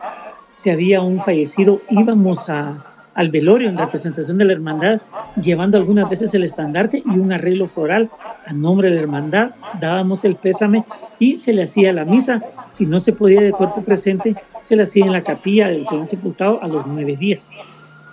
si 0.56 0.70
había 0.70 1.02
un 1.02 1.22
fallecido, 1.22 1.82
íbamos 1.90 2.48
a, 2.48 2.82
al 3.14 3.30
velorio 3.30 3.68
en 3.68 3.76
representación 3.76 4.38
de 4.38 4.46
la 4.46 4.54
hermandad, 4.54 5.00
llevando 5.40 5.76
algunas 5.76 6.08
veces 6.08 6.32
el 6.32 6.44
estandarte 6.44 7.02
y 7.04 7.18
un 7.18 7.30
arreglo 7.30 7.66
floral 7.66 8.10
a 8.46 8.52
nombre 8.54 8.88
de 8.88 8.94
la 8.94 9.02
hermandad, 9.02 9.50
dábamos 9.80 10.24
el 10.24 10.34
pésame 10.36 10.82
y 11.18 11.36
se 11.36 11.52
le 11.52 11.64
hacía 11.64 11.92
la 11.92 12.06
misa. 12.06 12.42
Si 12.70 12.86
no 12.86 12.98
se 12.98 13.12
podía 13.12 13.42
de 13.42 13.52
cuerpo 13.52 13.82
presente, 13.82 14.34
se 14.62 14.76
le 14.76 14.84
hacía 14.84 15.04
en 15.04 15.12
la 15.12 15.20
capilla 15.20 15.68
del 15.68 15.84
Señor 15.84 16.06
Sepultado 16.06 16.62
a 16.62 16.68
los 16.68 16.86
nueve 16.86 17.16
días. 17.16 17.50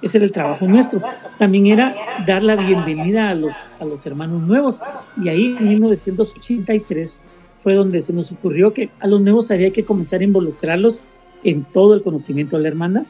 Ese 0.01 0.17
era 0.17 0.25
el 0.25 0.33
trabajo 0.33 0.67
nuestro. 0.67 1.01
También 1.39 1.67
era 1.67 1.95
dar 2.27 2.43
la 2.43 2.57
bienvenida 2.57 3.29
a 3.29 3.35
los, 3.35 3.53
a 3.79 3.85
los 3.85 4.05
hermanos 4.05 4.41
nuevos. 4.41 4.81
Y 5.23 5.29
ahí 5.29 5.55
en 5.57 5.69
1983 5.69 7.21
fue 7.59 7.75
donde 7.75 8.01
se 8.01 8.11
nos 8.11 8.33
ocurrió 8.33 8.73
que 8.73 8.89
a 8.99 9.07
los 9.07 9.21
nuevos 9.21 9.49
había 9.49 9.71
que 9.71 9.85
comenzar 9.85 10.19
a 10.19 10.25
involucrarlos 10.25 10.99
en 11.43 11.63
todo 11.63 11.93
el 11.93 12.01
conocimiento 12.01 12.57
de 12.57 12.63
la 12.63 12.69
hermandad. 12.69 13.03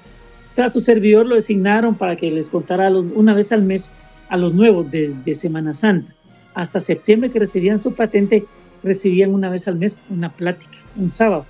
Tras 0.56 0.74
su 0.74 0.80
servidor 0.80 1.26
lo 1.26 1.36
designaron 1.36 1.96
para 1.96 2.16
que 2.16 2.32
les 2.32 2.48
contara 2.50 2.90
una 2.92 3.34
vez 3.34 3.52
al 3.52 3.64
mes 3.64 3.92
a 4.30 4.38
los 4.38 4.54
nuevos 4.54 4.90
desde 4.92 5.36
Semana 5.36 5.74
Santa 5.74 6.14
hasta 6.54 6.80
septiembre 6.80 7.30
que 7.30 7.40
recibían 7.40 7.80
su 7.80 7.94
patente, 7.94 8.46
recibían 8.84 9.34
una 9.34 9.50
vez 9.50 9.68
al 9.68 9.76
mes 9.76 10.02
una 10.10 10.32
plática, 10.32 10.78
un 10.96 11.10
sábado, 11.10 11.46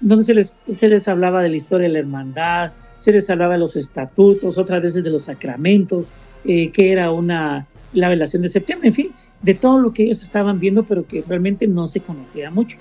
donde 0.00 0.24
se 0.24 0.34
les, 0.34 0.56
se 0.68 0.88
les 0.88 1.08
hablaba 1.08 1.42
de 1.42 1.48
la 1.48 1.56
historia 1.56 1.88
de 1.88 1.94
la 1.94 1.98
hermandad, 2.00 2.72
se 2.98 3.12
les 3.12 3.28
hablaba 3.30 3.54
de 3.54 3.60
los 3.60 3.76
estatutos, 3.76 4.58
otras 4.58 4.82
veces 4.82 5.04
de 5.04 5.10
los 5.10 5.22
sacramentos, 5.22 6.08
eh, 6.44 6.70
que 6.70 6.92
era 6.92 7.10
una, 7.10 7.66
la 7.92 8.08
velación 8.08 8.42
de 8.42 8.48
septiembre, 8.48 8.88
en 8.88 8.94
fin, 8.94 9.10
de 9.42 9.54
todo 9.54 9.78
lo 9.78 9.92
que 9.92 10.04
ellos 10.04 10.22
estaban 10.22 10.58
viendo, 10.58 10.84
pero 10.84 11.06
que 11.06 11.22
realmente 11.26 11.66
no 11.66 11.86
se 11.86 12.00
conocía 12.00 12.50
mucho. 12.50 12.76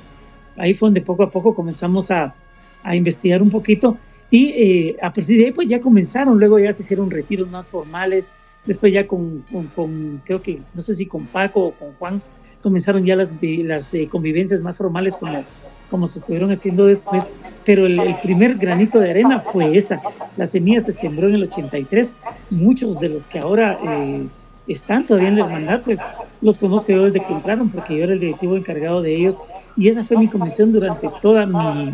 Ahí 0.57 0.73
fue 0.73 0.87
donde 0.87 1.01
poco 1.01 1.23
a 1.23 1.31
poco 1.31 1.55
comenzamos 1.55 2.11
a, 2.11 2.35
a 2.83 2.95
investigar 2.95 3.41
un 3.41 3.49
poquito 3.49 3.97
y 4.29 4.49
eh, 4.49 4.97
a 5.01 5.13
partir 5.13 5.37
de 5.37 5.45
ahí 5.45 5.51
pues 5.51 5.69
ya 5.69 5.79
comenzaron, 5.79 6.39
luego 6.39 6.59
ya 6.59 6.71
se 6.71 6.83
hicieron 6.83 7.09
retiros 7.11 7.49
más 7.49 7.67
formales, 7.67 8.33
después 8.65 8.91
ya 8.91 9.05
con, 9.07 9.43
con, 9.75 10.21
creo 10.25 10.41
que, 10.41 10.59
no 10.73 10.81
sé 10.81 10.95
si 10.95 11.05
con 11.05 11.27
Paco 11.27 11.67
o 11.67 11.71
con 11.73 11.93
Juan, 11.93 12.21
comenzaron 12.61 13.05
ya 13.05 13.15
las, 13.15 13.33
las 13.41 13.93
eh, 13.93 14.07
convivencias 14.09 14.61
más 14.61 14.77
formales 14.77 15.15
como, 15.15 15.43
como 15.89 16.07
se 16.07 16.19
estuvieron 16.19 16.51
haciendo 16.51 16.85
después 16.85 17.31
pero 17.65 17.85
el, 17.85 18.15
primer 18.21 18.55
granito 18.55 18.99
de 18.99 19.11
arena 19.11 19.39
fue 19.39 19.75
esa. 19.77 20.01
La 20.37 20.45
semilla 20.45 20.81
se 20.81 20.91
sembró 20.91 21.29
en 21.29 21.35
el 21.35 21.43
83. 21.43 22.15
Muchos 22.49 22.99
de 22.99 23.09
los 23.09 23.27
que 23.27 23.39
ahora 23.39 23.79
eh, 23.85 24.27
están 24.67 25.05
todavía 25.05 25.29
en 25.29 25.39
la 25.39 25.45
hermandad, 25.45 25.81
pues 25.83 25.99
los 26.41 26.59
conozco 26.59 26.91
yo 26.91 27.05
desde 27.05 27.25
que 27.25 27.33
entraron, 27.33 27.69
porque 27.69 27.97
yo 27.97 28.03
era 28.03 28.13
el 28.13 28.19
directivo 28.19 28.57
encargado 28.57 29.01
de 29.01 29.15
ellos. 29.15 29.37
Y 29.77 29.87
esa 29.87 30.03
fue 30.03 30.17
mi 30.17 30.27
comisión 30.27 30.71
durante 30.71 31.09
toda 31.21 31.45
mi, 31.45 31.93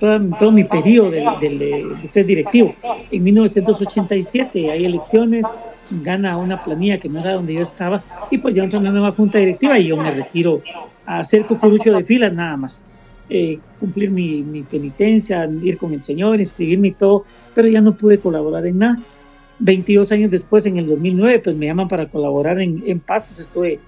todo 0.00 0.50
mi 0.50 0.64
periodo 0.64 1.10
de, 1.10 1.96
ser 2.06 2.26
directivo. 2.26 2.74
En 3.10 3.22
1987 3.22 4.70
hay 4.70 4.86
elecciones, 4.86 5.46
gana 6.02 6.36
una 6.38 6.62
planilla 6.62 6.98
que 6.98 7.08
no 7.08 7.20
era 7.20 7.34
donde 7.34 7.54
yo 7.54 7.60
estaba, 7.60 8.02
y 8.30 8.38
pues 8.38 8.54
ya 8.54 8.64
entra 8.64 8.78
una 8.78 8.90
nueva 8.90 9.12
junta 9.12 9.38
directiva 9.38 9.78
y 9.78 9.88
yo 9.88 9.96
me 9.96 10.10
retiro 10.10 10.62
a 11.04 11.18
hacer 11.20 11.44
cucurucho 11.44 11.92
de 11.92 12.02
filas 12.02 12.32
nada 12.32 12.56
más. 12.56 12.82
Eh, 13.28 13.60
cumplir 13.78 14.10
mi, 14.10 14.42
mi, 14.42 14.62
penitencia, 14.62 15.48
ir 15.62 15.78
con 15.78 15.92
el 15.92 16.00
Señor, 16.00 16.40
inscribirme 16.40 16.88
y 16.88 16.92
todo, 16.92 17.24
pero 17.54 17.68
ya 17.68 17.80
no 17.80 17.96
pude 17.96 18.18
colaborar 18.18 18.66
en 18.66 18.78
nada. 18.78 18.98
22 19.60 20.10
años 20.10 20.30
después, 20.30 20.64
en 20.66 20.78
el 20.78 20.88
2009, 20.88 21.40
pues 21.44 21.54
me 21.54 21.66
llaman 21.66 21.86
para 21.86 22.06
colaborar 22.06 22.58
en, 22.60 22.82
en 22.86 22.98
Pasos, 22.98 23.38
estuve 23.38 23.78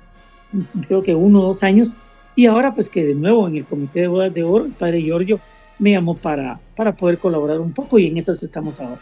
creo 0.86 1.02
que 1.02 1.14
uno 1.14 1.40
o 1.40 1.46
dos 1.46 1.62
años, 1.62 1.96
y 2.36 2.46
ahora 2.46 2.74
pues 2.74 2.88
que 2.88 3.04
de 3.04 3.14
nuevo 3.14 3.48
en 3.48 3.56
el 3.56 3.64
Comité 3.64 4.00
de 4.00 4.08
Bodas 4.08 4.34
de 4.34 4.42
Oro, 4.42 4.66
el 4.66 4.72
Padre 4.72 5.00
Giorgio 5.00 5.40
me 5.82 5.90
llamó 5.90 6.16
para, 6.16 6.60
para 6.76 6.94
poder 6.94 7.18
colaborar 7.18 7.58
un 7.58 7.72
poco 7.72 7.98
y 7.98 8.06
en 8.06 8.16
esas 8.16 8.40
estamos 8.40 8.78
ahora. 8.80 9.00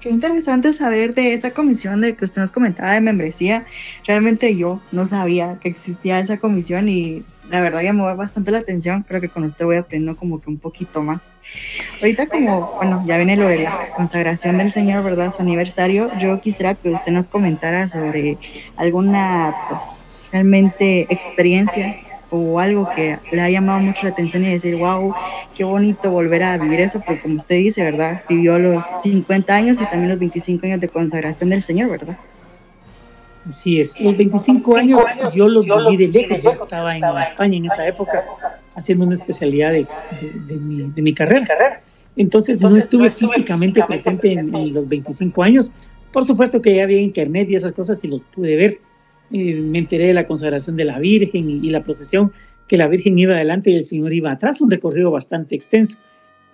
Qué 0.00 0.10
interesante 0.10 0.72
saber 0.72 1.12
de 1.12 1.34
esa 1.34 1.50
comisión 1.50 2.00
de 2.00 2.14
que 2.14 2.24
usted 2.24 2.42
nos 2.42 2.52
comentaba 2.52 2.92
de 2.92 3.00
membresía. 3.00 3.66
Realmente 4.06 4.56
yo 4.56 4.80
no 4.92 5.06
sabía 5.06 5.58
que 5.60 5.68
existía 5.68 6.20
esa 6.20 6.38
comisión 6.38 6.88
y 6.88 7.24
la 7.50 7.60
verdad 7.62 7.82
llamó 7.82 8.14
bastante 8.14 8.52
la 8.52 8.58
atención. 8.58 9.04
Creo 9.08 9.20
que 9.20 9.28
con 9.28 9.42
usted 9.42 9.64
voy 9.64 9.74
aprendiendo 9.74 10.16
como 10.16 10.40
que 10.40 10.50
un 10.50 10.58
poquito 10.58 11.02
más. 11.02 11.36
Ahorita 12.00 12.28
como, 12.28 12.74
bueno, 12.76 13.02
ya 13.08 13.16
viene 13.16 13.36
lo 13.36 13.48
de 13.48 13.64
la 13.64 13.88
consagración 13.96 14.58
del 14.58 14.70
Señor, 14.70 15.02
¿verdad? 15.02 15.32
Su 15.34 15.42
aniversario. 15.42 16.16
Yo 16.20 16.40
quisiera 16.40 16.76
que 16.76 16.90
usted 16.90 17.10
nos 17.10 17.26
comentara 17.26 17.88
sobre 17.88 18.38
alguna, 18.76 19.52
pues, 19.68 20.04
realmente 20.30 21.12
experiencia 21.12 21.96
o 22.30 22.60
algo 22.60 22.88
que 22.94 23.18
le 23.32 23.40
ha 23.40 23.50
llamado 23.50 23.80
mucho 23.80 24.00
la 24.02 24.10
atención 24.10 24.44
y 24.44 24.50
decir, 24.50 24.76
wow, 24.76 25.14
qué 25.56 25.64
bonito 25.64 26.10
volver 26.10 26.42
a 26.42 26.58
vivir 26.58 26.80
eso, 26.80 27.00
porque 27.04 27.20
como 27.20 27.36
usted 27.36 27.56
dice, 27.56 27.82
¿verdad? 27.82 28.22
Vivió 28.28 28.58
los 28.58 28.84
50 29.02 29.54
años 29.54 29.80
y 29.80 29.84
también 29.84 30.10
los 30.10 30.18
25 30.18 30.66
años 30.66 30.80
de 30.80 30.88
consagración 30.88 31.50
del 31.50 31.62
Señor, 31.62 31.90
¿verdad? 31.90 32.18
Así 33.46 33.80
es, 33.80 33.98
los 33.98 34.16
25 34.16 34.76
años 34.76 35.00
yo 35.34 35.48
los 35.48 35.64
viví 35.64 36.06
de 36.06 36.20
lejos, 36.20 36.42
yo 36.42 36.50
estaba 36.50 36.94
en 36.94 37.02
España 37.02 37.56
en 37.56 37.64
esa 37.64 37.86
época 37.86 38.22
haciendo 38.74 39.06
una 39.06 39.14
especialidad 39.14 39.72
de, 39.72 39.86
de, 40.20 41.02
mi, 41.02 41.14
carrera. 41.14 41.82
Entonces 42.16 42.60
no 42.60 42.76
estuve 42.76 43.10
físicamente 43.10 43.82
presente 43.84 44.32
en, 44.32 44.74
los 44.74 44.86
25 44.86 45.42
años. 45.42 45.70
Por 46.12 46.24
supuesto 46.24 46.60
que 46.60 46.74
ya 46.74 46.82
había 46.82 47.00
internet 47.00 47.48
y 47.50 47.54
esas 47.54 47.72
cosas 47.72 48.02
y 48.04 48.08
los 48.08 48.22
pude 48.24 48.54
ver. 48.56 48.80
Me 49.30 49.78
enteré 49.78 50.08
de 50.08 50.14
la 50.14 50.26
consagración 50.26 50.76
de 50.76 50.84
la 50.84 50.98
Virgen 50.98 51.64
y, 51.64 51.70
la 51.70 51.82
procesión, 51.82 52.32
que 52.66 52.76
la 52.76 52.88
Virgen 52.88 53.18
iba 53.18 53.34
adelante 53.34 53.70
y 53.70 53.74
el 53.74 53.82
Señor 53.82 54.12
iba 54.12 54.32
atrás, 54.32 54.60
un 54.60 54.70
recorrido 54.70 55.10
bastante 55.10 55.54
extenso. 55.54 55.98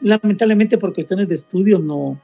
Lamentablemente 0.00 0.78
por 0.78 0.92
cuestiones 0.92 1.28
de 1.28 1.34
estudio 1.34 1.78
no, 1.78 2.20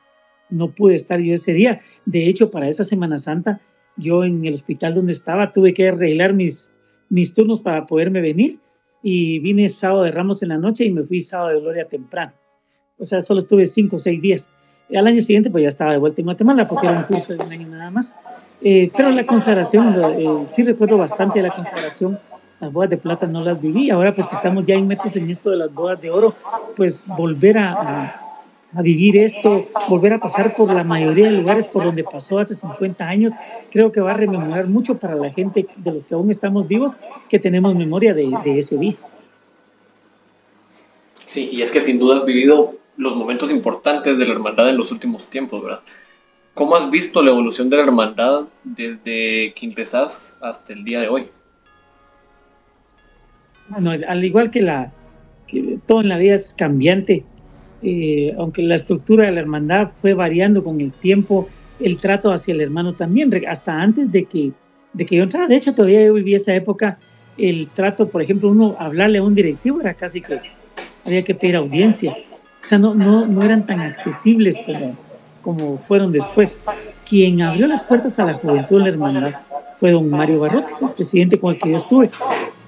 no 0.50 0.70
pude 0.70 0.96
estar 0.96 1.20
yo 1.20 1.34
ese 1.34 1.52
día. 1.52 1.80
De 2.04 2.26
hecho, 2.26 2.50
para 2.50 2.68
esa 2.68 2.84
Semana 2.84 3.18
Santa 3.18 3.60
yo 3.96 4.24
en 4.24 4.44
el 4.44 4.54
hospital 4.54 4.94
donde 4.94 5.12
estaba 5.12 5.52
tuve 5.52 5.74
que 5.74 5.88
arreglar 5.88 6.32
mis, 6.32 6.76
mis 7.08 7.34
turnos 7.34 7.60
para 7.60 7.86
poderme 7.86 8.20
venir 8.20 8.58
y 9.02 9.38
vine 9.40 9.68
sábado 9.68 10.04
de 10.04 10.10
Ramos 10.10 10.42
en 10.42 10.50
la 10.50 10.58
noche 10.58 10.84
y 10.84 10.90
me 10.90 11.02
fui 11.02 11.20
sábado 11.20 11.50
de 11.50 11.60
Gloria 11.60 11.86
temprano. 11.86 12.32
O 12.98 13.04
sea, 13.04 13.20
solo 13.20 13.40
estuve 13.40 13.66
cinco 13.66 13.96
o 13.96 13.98
seis 13.98 14.20
días. 14.20 14.50
Y 14.88 14.96
al 14.96 15.06
año 15.06 15.20
siguiente 15.20 15.50
pues 15.50 15.62
ya 15.62 15.68
estaba 15.68 15.92
de 15.92 15.98
vuelta 15.98 16.20
en 16.20 16.26
Guatemala 16.26 16.68
porque 16.68 16.86
era 16.86 16.98
un 16.98 17.04
curso 17.04 17.32
de 17.32 17.42
un 17.42 17.52
año 17.52 17.68
nada 17.68 17.90
más. 17.90 18.16
Eh, 18.62 18.90
pero 18.96 19.11
la 19.11 19.25
consagración, 19.25 19.94
eh, 20.18 20.44
sí 20.46 20.62
recuerdo 20.62 20.99
bastante 20.99 21.42
la 21.42 21.51
consagración. 21.51 22.18
Las 22.61 22.73
bodas 22.73 22.90
de 22.90 22.99
plata 22.99 23.27
no 23.27 23.42
las 23.42 23.61
viví. 23.61 23.90
Ahora 23.90 24.14
pues 24.14 24.27
que 24.27 24.37
estamos 24.37 24.66
ya 24.66 24.75
inmersos 24.75 25.16
en 25.16 25.31
esto 25.31 25.51
de 25.51 25.57
las 25.57 25.73
bodas 25.73 26.01
de 26.01 26.11
oro, 26.11 26.35
pues 26.77 27.07
volver 27.07 27.57
a 27.57 28.31
vivir 28.73 29.16
esto, 29.16 29.66
volver 29.88 30.14
a 30.14 30.18
pasar 30.18 30.55
por 30.55 30.73
la 30.73 30.85
mayoría 30.85 31.31
de 31.31 31.38
lugares 31.38 31.64
por 31.64 31.85
donde 31.85 32.05
pasó 32.05 32.38
hace 32.38 32.55
50 32.55 33.07
años, 33.07 33.33
creo 33.70 33.90
que 33.90 34.01
va 34.01 34.12
a 34.12 34.16
rememorar 34.16 34.66
mucho 34.68 34.96
para 34.96 35.16
la 35.16 35.31
gente 35.31 35.66
de 35.77 35.92
los 35.92 36.07
que 36.07 36.14
aún 36.14 36.31
estamos 36.31 36.68
vivos, 36.68 36.92
que 37.29 37.38
tenemos 37.38 37.75
memoria 37.75 38.14
de, 38.14 38.31
ese 38.44 38.77
día. 38.77 38.94
Sí, 41.25 41.51
y 41.53 41.62
es 41.62 41.73
que 41.73 41.83
sin 41.83 41.99
duda 41.99 42.18
has 42.18 42.25
vivido 42.25 42.77
los 42.96 43.16
momentos 43.16 43.51
importantes 43.51 44.18
de 44.18 44.27
la 44.27 44.35
hermandad 44.35 44.68
en 44.68 44.77
los 44.77 44.92
últimos 44.92 45.29
tiempos, 45.29 45.62
¿verdad? 45.62 45.81
¿Cómo 46.54 46.76
has 46.76 46.90
visto 46.90 47.22
la 47.22 47.30
evolución 47.30 47.70
de 47.70 47.76
la 47.76 47.84
hermandad 47.84 48.42
desde 48.64 49.54
que 49.54 49.66
ingresas 49.66 50.36
hasta 50.40 50.72
el 50.72 50.84
día 50.84 51.00
de 51.00 51.08
hoy? 51.08 51.28
Bueno, 53.68 53.92
al 53.92 54.24
igual 54.24 54.50
que 54.50 54.62
la 54.62 54.92
que 55.46 55.78
todo 55.86 56.00
en 56.00 56.08
la 56.08 56.18
vida 56.18 56.34
es 56.34 56.54
cambiante, 56.54 57.24
eh, 57.82 58.34
aunque 58.38 58.62
la 58.62 58.76
estructura 58.76 59.26
de 59.26 59.32
la 59.32 59.40
hermandad 59.40 59.88
fue 59.88 60.14
variando 60.14 60.62
con 60.62 60.80
el 60.80 60.92
tiempo, 60.92 61.48
el 61.80 61.98
trato 61.98 62.32
hacia 62.32 62.54
el 62.54 62.60
hermano 62.60 62.92
también, 62.92 63.30
hasta 63.48 63.80
antes 63.80 64.12
de 64.12 64.24
que, 64.24 64.52
de 64.92 65.06
que 65.06 65.16
yo 65.16 65.24
entrara. 65.24 65.48
De 65.48 65.56
hecho, 65.56 65.74
todavía 65.74 66.04
yo 66.04 66.14
viví 66.14 66.34
esa 66.34 66.54
época, 66.54 66.98
el 67.38 67.68
trato, 67.68 68.08
por 68.08 68.22
ejemplo, 68.22 68.50
uno 68.50 68.76
hablarle 68.78 69.18
a 69.18 69.22
un 69.22 69.34
directivo 69.34 69.80
era 69.80 69.94
casi 69.94 70.20
que 70.20 70.38
había 71.04 71.24
que 71.24 71.34
pedir 71.34 71.56
audiencia. 71.56 72.12
O 72.12 72.66
sea, 72.66 72.78
no, 72.78 72.94
no, 72.94 73.26
no 73.26 73.42
eran 73.42 73.66
tan 73.66 73.80
accesibles 73.80 74.56
como, 74.64 74.96
como 75.42 75.79
fueron 75.79 76.12
después. 76.12 76.62
Quien 77.09 77.42
abrió 77.42 77.66
las 77.66 77.83
puertas 77.83 78.18
a 78.18 78.24
la 78.24 78.35
juventud 78.35 78.79
de 78.79 78.83
la 78.83 78.88
hermandad 78.88 79.35
fue 79.79 79.92
don 79.92 80.09
Mario 80.11 80.40
Barrote, 80.40 80.72
el 80.81 80.90
presidente 80.90 81.38
con 81.38 81.55
el 81.55 81.61
que 81.61 81.70
yo 81.70 81.76
estuve. 81.79 82.11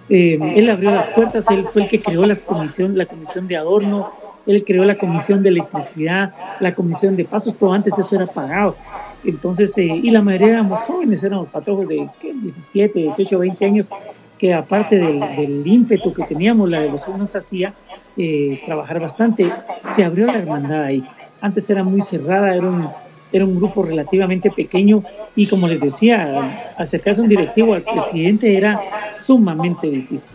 Eh, 0.08 0.38
él 0.56 0.68
abrió 0.68 0.90
las 0.90 1.06
puertas, 1.08 1.44
él 1.50 1.66
fue 1.70 1.82
el 1.82 1.88
que 1.88 2.00
creó 2.00 2.26
las 2.26 2.40
comisión, 2.40 2.96
la 2.96 3.06
comisión 3.06 3.46
de 3.46 3.56
adorno, 3.56 4.11
él 4.46 4.64
creó 4.64 4.85
la 4.85 4.96
comisión 4.96 5.42
de 5.42 5.50
electricidad, 5.50 6.35
la 6.61 6.74
comisión 6.74 7.16
de 7.16 7.24
pasos, 7.24 7.56
todo 7.56 7.72
antes 7.72 7.96
eso 7.96 8.16
era 8.16 8.26
pagado. 8.26 8.76
Entonces, 9.24 9.76
eh, 9.78 9.85
y 9.85 10.11
la 10.11 10.20
mayoría 10.20 10.54
éramos 10.54 10.80
jóvenes, 10.80 11.22
éramos 11.22 11.50
patojos 11.50 11.87
de 11.87 12.08
17, 12.22 12.98
18, 12.98 13.38
20 13.38 13.64
años, 13.64 13.90
que 14.38 14.52
aparte 14.52 14.98
del, 14.98 15.66
ímpetu 15.66 16.12
que 16.12 16.24
teníamos, 16.24 16.68
la 16.68 16.80
devoción 16.80 17.18
nos 17.18 17.37
hacía 17.37 17.72
eh, 18.16 18.61
trabajar 18.66 18.98
bastante. 18.98 19.48
Se 19.94 20.04
abrió 20.04 20.26
la 20.26 20.38
hermandad 20.38 20.82
ahí. 20.82 21.04
Antes 21.42 21.68
era 21.68 21.83
muy 21.83 22.00
cerrada, 22.00 22.55
era 22.55 22.66
un, 22.66 22.88
era 23.33 23.44
un 23.44 23.57
grupo 23.57 23.83
relativamente 23.83 24.50
pequeño 24.50 25.02
y 25.35 25.46
como 25.48 25.66
les 25.66 25.81
decía, 25.81 26.72
acercarse 26.78 27.20
a 27.20 27.24
un 27.24 27.28
directivo 27.28 27.74
al 27.74 27.83
presidente 27.83 28.57
era 28.57 28.81
sumamente 29.12 29.88
difícil. 29.88 30.31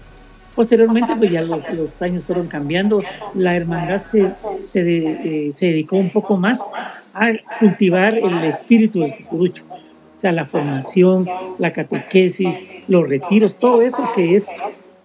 Posteriormente, 0.53 1.15
pues 1.15 1.31
ya 1.31 1.43
los, 1.43 1.69
los 1.69 2.01
años 2.01 2.23
fueron 2.23 2.47
cambiando, 2.47 3.01
la 3.35 3.55
hermandad 3.55 4.01
se, 4.01 4.31
se, 4.55 5.47
eh, 5.47 5.51
se, 5.51 5.67
dedicó 5.67 5.97
un 5.97 6.09
poco 6.09 6.35
más 6.35 6.59
a 7.13 7.27
cultivar 7.59 8.17
el 8.17 8.43
espíritu 8.43 9.01
del 9.01 9.15
cucurucho, 9.17 9.63
o 9.69 10.17
sea, 10.17 10.31
la 10.31 10.45
formación, 10.45 11.27
la 11.59 11.71
catequesis, 11.71 12.89
los 12.89 13.07
retiros, 13.07 13.55
todo 13.55 13.81
eso 13.81 14.03
que 14.15 14.35
es 14.35 14.47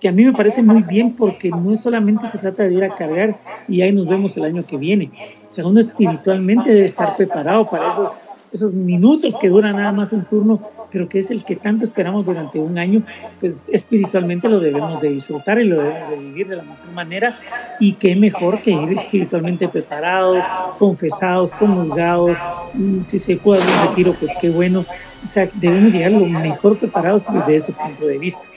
que 0.02 0.08
a 0.08 0.12
mí 0.12 0.24
me 0.24 0.32
parece 0.32 0.64
muy 0.64 0.82
bien 0.82 1.14
porque 1.14 1.48
no 1.48 1.76
solamente 1.76 2.26
se 2.26 2.38
trata 2.38 2.64
de 2.64 2.74
ir 2.74 2.82
a 2.82 2.92
cargar 2.92 3.38
y 3.68 3.82
ahí 3.82 3.92
nos 3.92 4.08
vemos 4.08 4.36
el 4.36 4.44
año 4.46 4.66
que 4.66 4.76
viene. 4.76 5.12
O 5.46 5.48
sea, 5.48 5.64
uno 5.64 5.78
espiritualmente 5.78 6.70
debe 6.70 6.86
estar 6.86 7.14
preparado 7.14 7.70
para 7.70 7.92
esos, 7.92 8.08
esos 8.52 8.72
minutos 8.72 9.38
que 9.40 9.48
duran 9.48 9.76
nada 9.76 9.92
más 9.92 10.12
un 10.12 10.24
turno 10.24 10.60
pero 10.90 11.08
que 11.08 11.20
es 11.20 11.30
el 11.30 11.42
que 11.42 11.56
tanto 11.56 11.84
esperamos 11.84 12.26
durante 12.26 12.58
un 12.58 12.78
año, 12.78 13.02
pues 13.40 13.68
espiritualmente 13.68 14.46
lo 14.48 14.60
debemos 14.60 15.00
de 15.00 15.08
disfrutar 15.08 15.58
y 15.58 15.64
lo 15.64 15.82
debemos 15.82 16.10
de 16.10 16.16
vivir 16.16 16.48
de 16.48 16.56
la 16.56 16.62
mejor 16.64 16.92
manera 16.92 17.40
y 17.80 17.94
qué 17.94 18.14
mejor 18.14 18.60
que 18.60 18.72
ir 18.72 18.92
espiritualmente 18.92 19.68
preparados, 19.68 20.44
confesados, 20.78 21.52
comulgados, 21.52 22.36
mm, 22.74 23.00
si 23.00 23.18
se 23.18 23.36
puede 23.36 23.62
un 23.62 23.88
retiro, 23.88 24.14
pues 24.20 24.30
qué 24.38 24.50
bueno, 24.50 24.84
o 25.24 25.26
sea, 25.26 25.48
debemos 25.54 25.94
llegar 25.94 26.12
lo 26.12 26.26
mejor 26.26 26.76
preparados 26.76 27.22
desde 27.32 27.56
ese 27.56 27.72
punto 27.72 28.06
de 28.06 28.18
vista. 28.18 28.51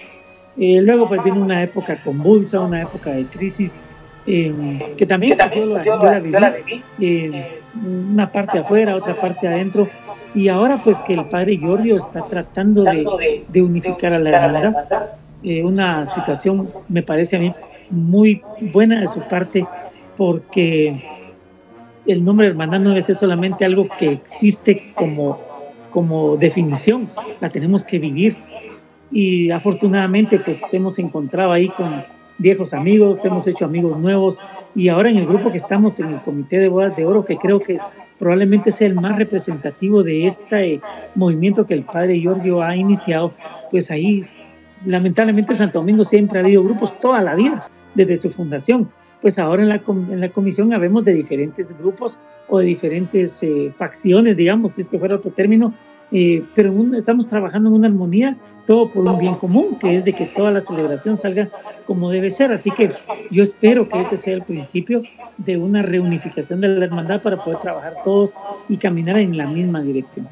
Eh, 0.58 0.80
luego 0.82 1.08
pues 1.08 1.24
viene 1.24 1.40
una 1.40 1.62
época 1.64 2.02
convulsa, 2.02 2.62
una 2.62 2.82
época 2.82 3.12
de 3.12 3.26
crisis, 3.26 3.80
eh, 4.26 4.94
que 4.98 5.06
también, 5.06 5.38
yo, 5.84 5.98
la, 5.98 6.20
viví, 6.20 6.84
eh, 7.00 7.60
una 7.86 8.32
parte 8.32 8.60
afuera, 8.60 8.96
otra 8.96 9.16
parte 9.20 9.48
adentro, 9.48 9.88
y 10.34 10.48
ahora 10.48 10.82
pues 10.84 10.98
que 11.02 11.14
el 11.14 11.26
padre 11.30 11.58
Giorgio 11.58 11.98
está 11.98 12.26
tratando 12.26 12.84
de, 12.84 13.44
de 13.48 13.62
unificar 13.62 14.14
a 14.14 14.20
la 14.20 14.30
hermandad, 14.30 14.76
eh, 15.48 15.64
una 15.64 16.08
situación 16.08 16.68
me 16.90 17.04
parece 17.04 17.36
a 17.36 17.40
mí 17.40 17.52
muy 17.92 18.42
buena 18.74 19.02
de 19.02 19.06
su 19.06 19.22
parte 19.28 19.64
porque 20.18 21.04
el 22.08 22.26
nombre 22.26 22.48
de 22.48 22.52
hermandad 22.52 22.80
no 22.80 22.90
debe 22.90 23.04
ser 23.04 23.16
solamente 23.16 23.64
algo 23.64 23.88
que 24.00 24.10
existe 24.10 24.82
como, 24.96 25.40
como 25.92 26.36
definición, 26.36 27.04
la 27.42 27.50
tenemos 27.52 27.86
que 27.86 28.00
vivir 28.00 28.38
y 29.12 29.52
afortunadamente 29.52 30.40
pues 30.40 30.62
hemos 30.74 31.00
encontrado 31.00 31.52
ahí 31.52 31.70
con, 31.70 32.04
viejos 32.38 32.74
amigos, 32.74 33.24
hemos 33.24 33.48
hecho 33.48 33.66
amigos 33.66 33.98
nuevos 34.00 34.38
y 34.76 34.90
ahora 34.90 35.10
en 35.10 35.18
el 35.18 35.26
grupo 35.26 35.52
que 35.52 35.58
estamos 35.58 36.00
en 36.00 36.14
el 36.14 36.20
Comité 36.20 36.60
de 36.60 36.68
Bodas 36.68 36.96
de 36.96 37.06
Oro, 37.06 37.24
que 37.24 37.38
creo 37.38 37.60
que 37.60 37.80
probablemente 38.20 38.72
sea 38.72 38.88
el 38.88 38.96
más 38.96 39.18
representativo 39.18 40.04
de 40.04 40.28
este 40.28 40.82
movimiento 41.16 41.66
que 41.66 41.74
el 41.74 41.84
padre 41.84 42.20
Giorgio 42.20 42.62
ha 42.62 42.76
iniciado, 42.76 43.32
pues 43.72 43.90
ahí 43.90 44.26
lamentablemente 44.86 45.56
Santo 45.56 45.80
Domingo 45.80 46.04
siempre 46.04 46.40
ha 46.40 46.44
habido 46.44 46.64
grupos 46.64 46.98
toda 47.00 47.22
la 47.22 47.36
vida, 47.36 47.70
desde 47.94 48.18
su 48.18 48.30
fundación. 48.30 48.90
Pues 49.22 49.40
ahora 49.40 49.64
en 49.64 49.70
la, 49.70 49.82
en 49.88 50.20
la 50.20 50.30
comisión 50.30 50.74
habemos 50.74 51.06
de 51.06 51.14
diferentes 51.14 51.76
grupos 51.78 52.20
o 52.48 52.60
de 52.60 52.66
diferentes 52.66 53.42
eh, 53.42 53.74
facciones, 53.76 54.36
digamos, 54.38 54.72
si 54.72 54.82
es 54.82 54.90
que 54.90 55.00
fuera 55.00 55.16
otro 55.16 55.32
término, 55.32 55.74
eh, 56.12 56.44
pero 56.54 56.74
estamos 56.96 57.28
trabajando 57.28 57.70
en 57.70 57.76
una 57.76 57.88
armonía, 57.88 58.38
todo 58.66 58.90
por 58.90 59.06
un 59.06 59.18
bien 59.20 59.36
común, 59.36 59.78
que 59.80 59.96
es 59.96 60.04
de 60.04 60.14
que 60.14 60.26
toda 60.26 60.52
la 60.52 60.62
celebración 60.62 61.16
salga 61.16 61.50
como 61.86 62.10
debe 62.10 62.30
ser. 62.30 62.52
Así 62.52 62.72
que 62.72 62.92
yo 63.32 63.44
espero 63.44 63.88
que 63.88 64.02
este 64.02 64.16
sea 64.18 64.34
el 64.34 64.42
principio 64.42 65.04
de 65.38 65.58
una 65.58 65.82
reunificación 65.82 66.62
de 66.62 66.70
la 66.70 66.86
hermandad 66.86 67.22
para 67.22 67.44
poder 67.44 67.60
trabajar 67.60 67.96
todos 68.04 68.34
y 68.70 68.78
caminar 68.78 69.18
en 69.18 69.38
la 69.38 69.48
misma 69.48 69.82
dirección. 69.82 70.28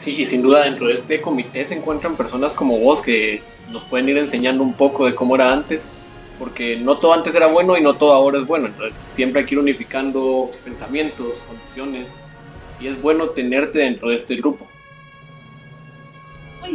Sí, 0.00 0.16
y 0.18 0.26
sin 0.26 0.42
duda 0.42 0.64
dentro 0.64 0.88
de 0.88 0.94
este 0.94 1.20
comité 1.22 1.64
se 1.64 1.74
encuentran 1.74 2.16
personas 2.16 2.52
como 2.54 2.78
vos 2.78 3.00
que 3.00 3.40
nos 3.72 3.84
pueden 3.84 4.08
ir 4.08 4.18
enseñando 4.18 4.62
un 4.62 4.74
poco 4.74 5.06
de 5.06 5.14
cómo 5.14 5.34
era 5.34 5.50
antes, 5.50 5.86
porque 6.38 6.76
no 6.76 6.98
todo 6.98 7.14
antes 7.14 7.34
era 7.34 7.46
bueno 7.46 7.76
y 7.78 7.80
no 7.80 7.94
todo 7.94 8.12
ahora 8.12 8.38
es 8.38 8.46
bueno, 8.46 8.66
entonces 8.66 8.96
siempre 8.96 9.40
hay 9.40 9.46
que 9.46 9.54
ir 9.54 9.58
unificando 9.60 10.50
pensamientos, 10.62 11.38
condiciones, 11.48 12.10
y 12.80 12.88
es 12.88 13.00
bueno 13.00 13.28
tenerte 13.30 13.80
dentro 13.80 14.08
de 14.08 14.16
este 14.16 14.36
grupo. 14.36 14.66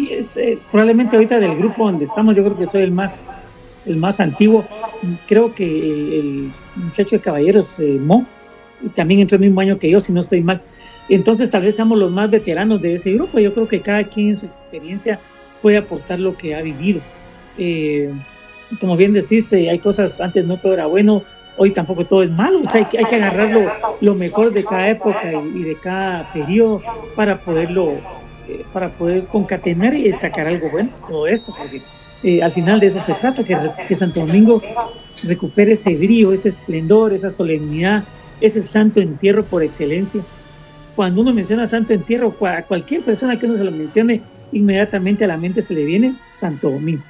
Es, 0.10 0.38
eh, 0.38 0.58
probablemente 0.72 1.16
ahorita 1.16 1.40
del 1.40 1.58
grupo 1.58 1.86
donde 1.86 2.06
estamos, 2.06 2.36
yo 2.36 2.44
creo 2.44 2.58
que 2.58 2.66
soy 2.66 2.84
el 2.84 2.92
más, 2.92 3.76
el 3.86 3.98
más 3.98 4.20
antiguo. 4.20 4.66
Creo 5.28 5.54
que 5.54 5.66
el, 6.20 6.52
muchacho 6.76 7.18
de 7.18 7.22
caballeros, 7.22 7.80
eh, 7.80 7.98
Mo, 8.00 8.26
también 8.96 9.22
entró 9.22 9.36
el 9.36 9.42
mismo 9.42 9.62
año 9.62 9.80
que 9.80 9.90
yo, 9.90 10.00
si 10.00 10.14
no 10.14 10.22
estoy 10.22 10.42
mal. 10.42 10.62
Entonces 11.10 11.50
tal 11.50 11.64
vez 11.64 11.76
seamos 11.76 11.98
los 11.98 12.12
más 12.12 12.30
veteranos 12.30 12.82
de 12.82 12.96
ese 12.96 13.14
grupo. 13.14 13.40
Yo 13.40 13.54
creo 13.54 13.68
que 13.68 13.82
cada 13.82 14.04
quien 14.04 14.30
en 14.30 14.38
su 14.38 14.46
experiencia 14.46 15.20
puede 15.62 15.78
aportar 15.78 16.20
lo 16.20 16.38
que 16.38 16.56
ha 16.56 16.62
vivido. 16.62 17.02
Eh, 17.58 18.14
como 18.80 18.96
bien 18.96 19.14
decís, 19.14 19.52
hay 19.52 19.80
cosas, 19.80 20.22
antes 20.22 20.46
no 20.46 20.58
todo 20.58 20.74
era 20.74 20.86
bueno, 20.86 21.24
hoy 21.60 21.72
tampoco 21.72 22.06
todo 22.06 22.24
es 22.24 22.32
malo, 22.32 22.62
o 22.62 22.70
sea, 22.70 22.82
hay 22.82 22.86
que, 22.86 22.98
hay 22.98 23.06
que 23.06 23.16
agarrar 23.18 23.70
lo, 24.00 24.16
mejor 24.16 24.52
de 24.52 24.64
cada 24.64 24.90
época 24.90 25.22
y, 25.54 25.64
de 25.64 25.76
cada 25.76 26.32
periodo 26.32 26.82
para 27.16 27.38
poderlo, 27.38 27.92
eh, 28.48 28.64
para 28.74 28.90
poder 28.90 29.26
concatenar 29.26 29.94
y 29.94 30.12
sacar 30.14 30.48
algo 30.48 30.70
bueno 30.72 30.90
todo 31.06 31.28
esto, 31.28 31.54
porque 31.56 31.82
eh, 32.24 32.42
al 32.42 32.52
final 32.52 32.80
de 32.80 32.88
eso 32.88 33.00
se 33.02 33.14
trata, 33.14 33.44
que, 33.44 33.58
que 33.88 33.96
Santo 33.96 34.22
Domingo 34.22 34.62
recupere 35.24 35.74
ese 35.74 35.96
brillo, 35.96 36.32
ese 36.32 36.48
esplendor, 36.48 37.12
esa 37.12 37.30
solemnidad, 37.30 38.04
ese 38.40 38.62
santo 38.62 39.02
entierro 39.02 39.44
por 39.44 39.62
excelencia. 39.62 40.22
Cuando 40.96 41.22
uno 41.22 41.34
menciona 41.34 41.68
santo 41.68 41.94
entierro, 41.94 42.34
a 42.42 42.62
cualquier 42.64 43.04
persona 43.04 43.38
que 43.38 43.46
uno 43.46 43.56
se 43.56 43.66
lo 43.66 43.72
mencione, 43.72 44.22
inmediatamente 44.54 45.26
a 45.26 45.28
la 45.28 45.38
mente 45.38 45.62
se 45.62 45.74
le 45.74 45.84
viene 45.84 46.16
Santo 46.30 46.70
Domingo 46.72 47.04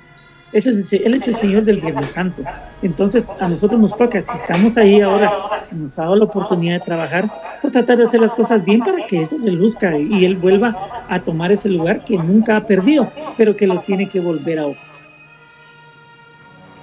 él 0.51 1.13
es 1.13 1.27
el 1.27 1.35
Señor 1.35 1.63
del 1.63 1.79
Viernes 1.79 2.07
Santo. 2.07 2.41
Entonces, 2.81 3.23
a 3.39 3.47
nosotros 3.47 3.79
nos 3.79 3.95
toca, 3.95 4.19
si 4.19 4.33
estamos 4.33 4.77
ahí 4.77 4.99
ahora, 5.01 5.61
si 5.61 5.75
nos 5.75 5.97
ha 5.99 6.03
dado 6.03 6.15
la 6.15 6.25
oportunidad 6.25 6.79
de 6.79 6.85
trabajar, 6.85 7.59
pues 7.61 7.71
tratar 7.73 7.97
de 7.97 8.03
hacer 8.05 8.19
las 8.19 8.33
cosas 8.33 8.65
bien 8.65 8.79
para 8.79 9.05
que 9.05 9.21
eso 9.21 9.37
le 9.37 9.51
luzca 9.51 9.95
y 9.97 10.25
él 10.25 10.37
vuelva 10.37 11.05
a 11.07 11.21
tomar 11.21 11.51
ese 11.51 11.69
lugar 11.69 12.03
que 12.03 12.17
nunca 12.17 12.57
ha 12.57 12.65
perdido, 12.65 13.11
pero 13.37 13.55
que 13.55 13.67
lo 13.67 13.79
tiene 13.81 14.09
que 14.09 14.19
volver 14.19 14.59
a 14.59 14.65
ocupar. 14.65 14.89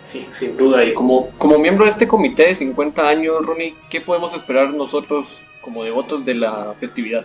Sí, 0.05 0.24
sin 0.38 0.57
duda. 0.57 0.85
Y 0.85 0.94
como, 0.94 1.31
como 1.38 1.59
miembro 1.59 1.85
de 1.85 1.90
este 1.90 2.07
comité 2.07 2.48
de 2.48 2.55
50 2.55 3.09
años, 3.09 3.44
Ronnie, 3.44 3.74
¿qué 3.90 4.00
podemos 4.00 4.33
esperar 4.35 4.72
nosotros 4.72 5.42
como 5.61 5.83
devotos 5.83 6.24
de 6.24 6.35
la 6.35 6.74
festividad? 6.79 7.24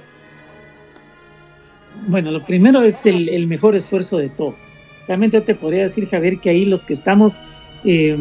Bueno, 2.08 2.32
lo 2.32 2.44
primero 2.44 2.82
es 2.82 3.06
el, 3.06 3.30
el 3.30 3.46
mejor 3.46 3.76
esfuerzo 3.76 4.18
de 4.18 4.30
todos 4.30 4.72
realmente 5.12 5.42
te 5.42 5.56
podría 5.56 5.84
decir, 5.84 6.08
Javier, 6.08 6.40
que 6.40 6.50
ahí 6.50 6.64
los 6.64 6.86
que 6.86 6.94
estamos, 6.94 7.34
eh, 7.84 8.18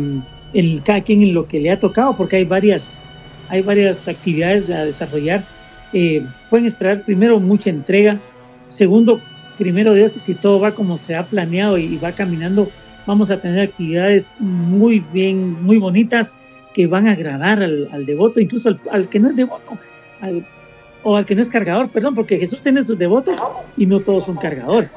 en 0.53 0.79
cada 0.81 1.01
quien 1.03 1.23
en 1.23 1.35
lo 1.35 1.47
que 1.47 1.61
le 1.61 1.71
ha 1.71 1.79
tocado, 1.79 2.17
porque 2.17 2.35
hay 2.35 2.45
varias, 2.45 3.01
hay 3.49 3.63
varias 3.63 4.09
actividades 4.09 4.69
a 4.71 4.87
desarrollar, 4.87 5.45
eh, 5.93 6.27
pueden 6.49 6.67
esperar 6.67 7.05
primero 7.05 7.39
mucha 7.39 7.71
entrega, 7.71 8.19
segundo, 8.71 9.21
primero 9.57 9.95
Dios, 9.95 10.11
si 10.11 10.35
todo 10.35 10.59
va 10.59 10.73
como 10.73 10.97
se 10.97 11.15
ha 11.15 11.25
planeado 11.27 11.79
y, 11.79 11.97
va 11.99 12.11
caminando, 12.11 12.69
vamos 13.07 13.31
a 13.31 13.37
tener 13.37 13.61
actividades 13.61 14.35
muy 14.41 14.99
bien, 15.13 15.63
muy 15.63 15.79
bonitas 15.79 16.35
que 16.75 16.89
van 16.89 17.07
a 17.07 17.13
agradar 17.13 17.63
al, 17.63 18.05
devoto, 18.05 18.41
incluso 18.41 18.69
al, 18.69 18.81
al, 18.91 19.09
que 19.09 19.21
no 19.21 19.31
es 19.31 19.37
devoto, 19.37 19.79
o 21.05 21.17
al 21.17 21.25
que 21.25 21.37
no 21.37 21.41
es 21.41 21.49
cargador, 21.49 21.89
perdón, 21.89 22.17
porque 22.17 22.37
Jesús 22.37 22.61
tiene 22.63 22.83
sus 22.83 22.99
devotos 22.99 23.39
y 23.77 23.87
no 23.87 24.01
todos 24.01 24.25
son 24.25 24.37
cargadores. 24.39 24.97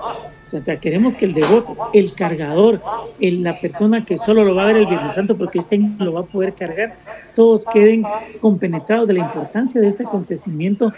O 0.54 0.62
sea, 0.62 0.80
queremos 0.80 1.16
que 1.16 1.26
el 1.26 1.34
devoto, 1.34 1.76
el 1.94 2.14
cargador, 2.14 2.82
la 3.20 3.60
persona 3.60 4.06
que 4.06 4.18
solo 4.18 4.44
lo 4.44 4.56
va 4.56 4.64
a 4.64 4.68
ver 4.68 4.78
el 4.78 4.86
Viernes 4.86 5.14
Santo 5.14 5.36
porque 5.36 5.60
este 5.60 5.80
lo 6.00 6.14
va 6.14 6.22
a 6.22 6.26
poder 6.26 6.54
cargar, 6.54 6.96
todos 7.34 7.66
queden 7.74 8.04
compenetrados 8.40 9.08
de 9.08 9.16
la 9.16 9.22
importancia 9.22 9.82
de 9.82 9.88
este 9.88 10.04
acontecimiento 10.04 10.94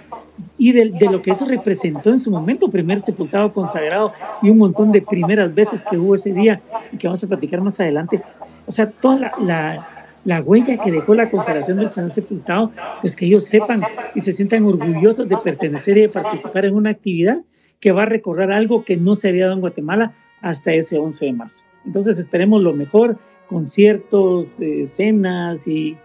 y 0.57 0.73
de, 0.73 0.91
lo 1.09 1.21
que 1.21 1.31
eso 1.31 1.45
representó 1.45 2.09
en 2.09 2.19
su 2.19 2.29
momento, 2.29 2.69
primer 2.69 2.99
sepultado 2.99 3.53
consagrado 3.53 4.11
y 4.41 4.49
un 4.49 4.57
montón 4.57 4.91
de 4.91 5.01
primeras 5.01 5.53
veces 5.53 5.83
que 5.89 5.97
hubo 5.97 6.15
ese 6.15 6.33
día 6.33 6.61
y 6.91 6.97
que 6.97 7.07
vamos 7.07 7.23
a 7.23 7.27
platicar 7.27 7.61
más 7.61 7.79
adelante. 7.79 8.21
O 8.67 8.71
sea, 8.71 8.89
toda 8.89 9.31
la, 9.39 9.87
la 10.25 10.41
huella 10.41 10.77
que 10.77 10.91
dejó 10.91 11.13
la 11.13 11.29
consagración 11.29 11.77
del 11.77 11.87
Señor 11.87 12.09
Sepultado, 12.09 12.71
pues 12.99 13.15
que 13.15 13.25
ellos 13.25 13.45
sepan 13.45 13.81
y 14.13 14.21
se 14.21 14.33
sientan 14.33 14.65
orgullosos 14.65 15.29
de 15.29 15.37
pertenecer 15.37 15.97
y 15.97 16.01
de 16.01 16.09
participar 16.09 16.65
en 16.65 16.75
una 16.75 16.89
actividad 16.89 17.37
que 17.79 17.91
va 17.91 18.03
a 18.03 18.07
recorrer 18.07 18.51
algo 18.51 18.83
que 18.83 18.97
no 18.97 19.15
se 19.15 19.29
había 19.29 19.45
dado 19.45 19.55
en 19.55 19.61
Guatemala 19.61 20.13
hasta 20.41 20.73
ese 20.73 20.97
11 20.97 21.25
de 21.25 21.33
marzo. 21.33 21.63
Entonces 21.85 22.17
esperemos 22.17 22.61
lo 22.61 22.73
mejor, 22.73 23.17
conciertos, 23.47 24.59
eh, 24.59 24.85
cenas 24.85 25.67
y, 25.67 25.97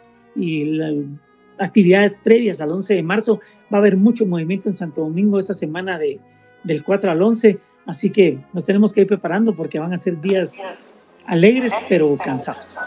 actividades 1.58 2.16
previas 2.22 2.60
al 2.60 2.70
11 2.72 2.94
de 2.94 3.02
marzo. 3.02 3.40
Va 3.72 3.78
a 3.78 3.80
haber 3.80 3.96
mucho 3.96 4.24
movimiento 4.26 4.68
en 4.68 4.74
Santo 4.74 5.02
Domingo 5.02 5.38
esa 5.38 5.52
semana 5.52 5.98
de, 5.98 6.18
del 6.64 6.82
4 6.82 7.10
al 7.10 7.20
11, 7.20 7.58
así 7.86 8.10
que 8.10 8.38
nos 8.52 8.64
tenemos 8.64 8.92
que 8.92 9.02
ir 9.02 9.06
preparando 9.06 9.54
porque 9.54 9.78
van 9.78 9.92
a 9.92 9.96
ser 9.96 10.20
días 10.20 10.56
alegres 11.26 11.72
pero 11.88 12.16
cansados. 12.16 12.78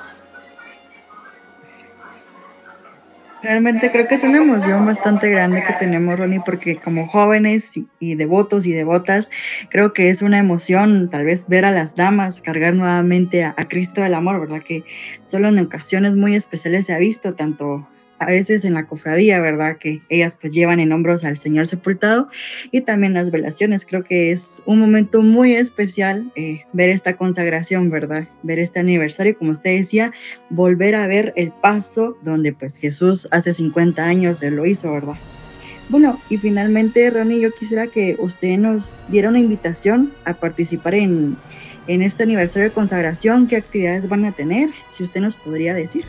Realmente 3.43 3.91
creo 3.91 4.07
que 4.07 4.15
es 4.15 4.23
una 4.23 4.37
emoción 4.37 4.85
bastante 4.85 5.29
grande 5.29 5.65
que 5.67 5.73
tenemos, 5.73 6.17
Ronnie, 6.17 6.39
porque 6.45 6.77
como 6.77 7.05
jóvenes 7.05 7.73
y, 7.99 8.15
devotos 8.15 8.65
y 8.65 8.71
devotas, 8.71 9.29
creo 9.69 9.91
que 9.91 10.09
es 10.09 10.21
una 10.21 10.37
emoción 10.37 11.09
tal 11.09 11.25
vez 11.25 11.49
ver 11.49 11.65
a 11.65 11.71
las 11.71 11.97
damas 11.97 12.39
cargar 12.39 12.73
nuevamente 12.73 13.43
a, 13.43 13.53
a 13.57 13.67
Cristo 13.67 13.99
del 13.99 14.13
Amor, 14.13 14.39
¿verdad? 14.39 14.63
Que 14.65 14.85
solo 15.19 15.49
en 15.49 15.59
ocasiones 15.59 16.15
muy 16.15 16.35
especiales 16.35 16.85
se 16.85 16.93
ha 16.93 16.97
visto, 16.97 17.35
tanto 17.35 17.85
a 18.19 18.25
veces 18.25 18.65
en 18.65 18.73
la 18.73 18.85
cofradía, 18.85 19.41
¿verdad? 19.41 19.77
Que 19.77 20.01
ellas 20.09 20.37
pues 20.39 20.53
llevan 20.53 20.79
en 20.79 20.91
hombros 20.91 21.23
al 21.23 21.37
Señor 21.37 21.67
sepultado 21.67 22.29
y 22.71 22.81
también 22.81 23.13
las 23.13 23.31
velaciones. 23.31 23.85
Creo 23.85 24.03
que 24.03 24.31
es 24.31 24.61
un 24.65 24.79
momento 24.79 25.21
muy 25.21 25.53
especial 25.53 26.31
eh, 26.35 26.61
ver 26.73 26.89
esta 26.89 27.15
consagración, 27.17 27.89
¿verdad? 27.89 28.27
Ver 28.43 28.59
este 28.59 28.79
aniversario, 28.79 29.37
como 29.37 29.51
usted 29.51 29.77
decía, 29.77 30.13
volver 30.49 30.95
a 30.95 31.07
ver 31.07 31.33
el 31.35 31.51
paso 31.51 32.17
donde 32.23 32.53
pues 32.53 32.77
Jesús 32.77 33.27
hace 33.31 33.53
50 33.53 34.03
años 34.03 34.41
él 34.41 34.55
lo 34.55 34.65
hizo, 34.65 34.91
¿verdad? 34.91 35.15
Bueno, 35.89 36.21
y 36.29 36.37
finalmente, 36.37 37.09
Ronnie, 37.09 37.41
yo 37.41 37.53
quisiera 37.53 37.87
que 37.87 38.15
usted 38.19 38.57
nos 38.57 38.99
diera 39.09 39.29
una 39.29 39.39
invitación 39.39 40.13
a 40.23 40.33
participar 40.33 40.95
en, 40.95 41.35
en 41.87 42.01
este 42.01 42.23
aniversario 42.23 42.69
de 42.69 42.73
consagración, 42.73 43.47
qué 43.47 43.57
actividades 43.57 44.07
van 44.07 44.23
a 44.23 44.31
tener, 44.31 44.69
si 44.89 45.03
usted 45.03 45.19
nos 45.19 45.35
podría 45.35 45.73
decir 45.73 46.05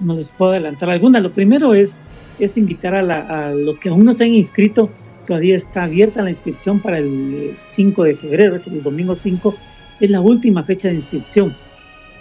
no 0.00 0.14
les 0.14 0.28
puedo 0.28 0.52
adelantar 0.52 0.90
alguna. 0.90 1.20
Lo 1.20 1.30
primero 1.30 1.74
es, 1.74 1.96
es 2.38 2.56
invitar 2.56 2.94
a, 2.94 3.52
los 3.52 3.78
que 3.80 3.88
aún 3.88 4.04
no 4.04 4.12
se 4.12 4.24
han 4.24 4.32
inscrito, 4.32 4.90
todavía 5.26 5.56
está 5.56 5.84
abierta 5.84 6.22
la 6.22 6.30
inscripción 6.30 6.80
para 6.80 6.98
el 6.98 7.54
5 7.58 8.04
de 8.04 8.16
febrero, 8.16 8.54
es 8.54 8.66
el 8.66 8.82
domingo 8.82 9.14
5, 9.14 9.54
es 10.00 10.10
la 10.10 10.20
última 10.20 10.62
fecha 10.64 10.88
de 10.88 10.94
inscripción. 10.94 11.54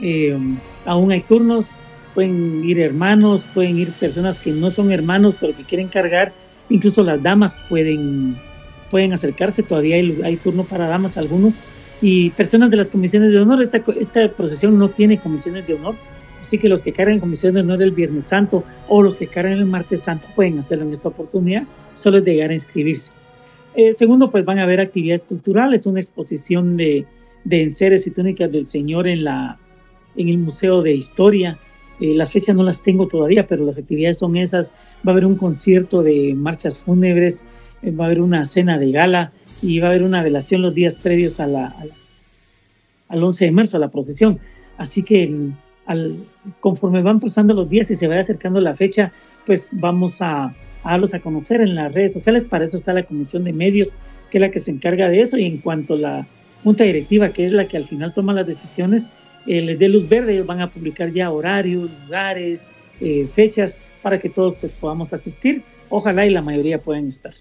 Eh, 0.02 0.38
aún 0.86 1.12
hay 1.12 1.22
turnos, 1.22 1.72
pueden 2.14 2.64
ir 2.64 2.80
hermanos, 2.80 3.46
pueden 3.54 3.78
ir 3.78 3.92
personas 3.92 4.40
que 4.40 4.52
no 4.52 4.70
son 4.70 4.92
hermanos 4.92 5.38
pero 5.40 5.56
que 5.56 5.64
quieren 5.64 5.90
cargar, 5.90 6.34
incluso 6.70 7.04
las 7.04 7.22
damas 7.22 7.58
pueden, 7.70 8.38
pueden 8.90 9.14
acercarse, 9.14 9.64
todavía 9.64 9.98
hay, 9.98 10.22
hay 10.24 10.38
turno 10.38 10.64
para 10.64 10.88
damas 10.88 11.18
algunos, 11.18 11.60
y 12.02 12.32
personas 12.32 12.70
de 12.72 12.78
las 12.78 12.90
comisiones 12.90 13.32
de 13.32 13.40
honor, 13.40 13.62
esta, 13.62 13.82
esta 14.00 14.28
procesión 14.30 14.78
no 14.78 14.90
tiene 14.90 15.20
comisiones 15.20 15.68
de 15.68 15.76
honor, 15.76 15.96
Así 16.46 16.60
que 16.60 16.70
los 16.70 16.84
que 16.84 16.94
cargan 16.94 17.20
comisión 17.20 17.56
de 17.56 17.62
honor 17.62 17.82
el 17.82 17.90
Viernes 17.90 18.26
Santo 18.26 18.64
o 18.88 19.02
los 19.02 19.18
que 19.18 19.26
cargan 19.26 19.54
el 19.54 19.66
Martes 19.66 20.02
Santo 20.02 20.28
pueden 20.36 20.60
hacerlo 20.60 20.86
en 20.86 20.92
esta 20.92 21.08
oportunidad, 21.08 21.64
solo 21.96 22.20
es 22.20 22.24
llegar 22.24 22.52
a 22.52 22.54
inscribirse. 22.54 23.12
Eh, 23.74 23.94
segundo, 23.94 24.30
pues 24.30 24.46
van 24.46 24.60
a 24.60 24.64
haber 24.64 24.80
actividades 24.80 25.26
culturales, 25.26 25.88
una 25.88 26.00
exposición 26.00 26.78
de, 26.78 27.08
de 27.46 27.64
enseres 27.64 28.06
y 28.06 28.12
túnicas 28.12 28.52
del 28.52 28.64
Señor 28.64 29.08
en, 29.08 29.24
la, 29.24 29.58
en 30.16 30.30
el 30.30 30.38
Museo 30.38 30.84
de 30.84 30.94
Historia. 30.94 31.58
Eh, 32.00 32.14
las 32.14 32.32
fechas 32.32 32.56
no 32.56 32.62
las 32.62 32.84
tengo 32.84 33.08
todavía, 33.08 33.48
pero 33.48 33.66
las 33.66 33.80
actividades 33.80 34.20
son 34.20 34.38
esas. 34.38 34.76
Va 34.98 35.10
a 35.10 35.14
haber 35.14 35.26
un 35.26 35.38
concierto 35.38 36.04
de 36.04 36.36
marchas 36.36 36.78
fúnebres, 36.78 37.44
eh, 37.82 37.90
va 37.90 38.04
a 38.04 38.08
haber 38.08 38.22
una 38.22 38.46
cena 38.46 38.78
de 38.78 38.92
gala 38.92 39.32
y 39.64 39.80
va 39.80 39.88
a 39.88 39.90
haber 39.90 40.04
una 40.04 40.22
velación 40.22 40.62
los 40.62 40.76
días 40.76 40.96
previos 40.96 41.40
a 41.40 41.74
al 43.08 43.24
11 43.24 43.46
de 43.46 43.52
marzo, 43.52 43.78
a 43.78 43.80
la 43.80 43.90
procesión. 43.90 44.38
Así 44.78 45.02
que 45.02 45.28
mm, 45.28 45.54
al, 45.86 46.26
conforme 46.60 47.02
van 47.02 47.20
pasando 47.20 47.54
los 47.54 47.70
días 47.70 47.90
y 47.92 47.96
se 47.96 48.08
vaya 48.08 48.22
acercando 48.22 48.60
la 48.60 48.76
fecha, 48.76 49.12
pues 49.46 49.70
vamos 49.80 50.22
a, 50.22 50.46
a 50.84 50.92
darlos 50.92 51.14
a 51.14 51.20
conocer 51.20 51.62
en 51.62 51.76
las 51.76 51.94
redes 51.94 52.14
sociales. 52.14 52.46
Para 52.46 52.66
eso 52.66 52.78
está 52.78 52.94
la 52.94 53.04
Comisión 53.04 53.44
de 53.44 53.54
Medios, 53.54 53.98
que 54.30 54.38
es 54.38 54.42
la 54.42 54.52
que 54.52 54.60
se 54.60 54.72
encarga 54.72 55.10
de 55.10 55.22
eso. 55.22 55.38
Y 55.38 55.46
en 55.46 55.58
cuanto 55.58 55.96
a 55.96 55.98
la 55.98 56.28
Junta 56.64 56.84
Directiva, 56.84 57.30
que 57.30 57.46
es 57.46 57.52
la 57.52 57.66
que 57.66 57.78
al 57.78 57.86
final 57.86 58.14
toma 58.14 58.34
las 58.34 58.48
decisiones, 58.48 59.10
eh, 59.48 59.62
les 59.62 59.78
dé 59.78 59.88
luz 59.88 60.10
verde, 60.10 60.34
ellos 60.34 60.48
van 60.48 60.62
a 60.62 60.68
publicar 60.68 61.12
ya 61.12 61.30
horarios, 61.30 61.90
lugares, 62.04 62.66
eh, 63.00 63.28
fechas, 63.34 63.78
para 64.02 64.20
que 64.20 64.30
todos 64.30 64.56
pues, 64.60 64.72
podamos 64.72 65.14
asistir. 65.14 65.64
Ojalá 65.90 66.26
y 66.26 66.32
la 66.32 66.42
mayoría 66.42 66.80
puedan 66.80 67.08
estar. 67.08 67.34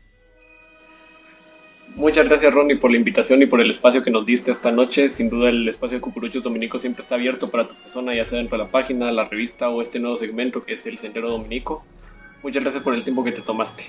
Muchas 1.97 2.29
gracias 2.29 2.53
Ronnie 2.53 2.77
por 2.77 2.91
la 2.91 2.97
invitación 2.97 3.41
y 3.43 3.47
por 3.47 3.61
el 3.61 3.71
espacio 3.71 4.03
que 4.03 4.11
nos 4.11 4.27
diste 4.27 4.51
esta 4.51 4.73
noche. 4.73 5.09
Sin 5.09 5.31
duda 5.31 5.49
el 5.49 5.69
espacio 5.69 5.99
de 5.99 6.01
Cucuruchos 6.01 6.43
Dominico 6.43 6.81
siempre 6.81 7.03
está 7.03 7.15
abierto 7.15 7.51
para 7.51 7.69
tu 7.69 7.75
persona, 7.77 8.15
ya 8.15 8.25
sea 8.25 8.39
dentro 8.39 8.59
de 8.59 8.65
la 8.65 8.71
página, 8.71 9.13
la 9.13 9.27
revista 9.27 9.71
o 9.71 9.81
este 9.81 10.01
nuevo 10.01 10.17
segmento 10.17 10.65
que 10.65 10.75
es 10.75 10.85
el 10.87 10.99
Sendero 10.99 11.31
Dominico. 11.31 11.85
Muchas 12.43 12.63
gracias 12.63 12.83
por 12.83 12.95
el 12.95 13.05
tiempo 13.05 13.23
que 13.23 13.31
te 13.31 13.43
tomaste. 13.43 13.85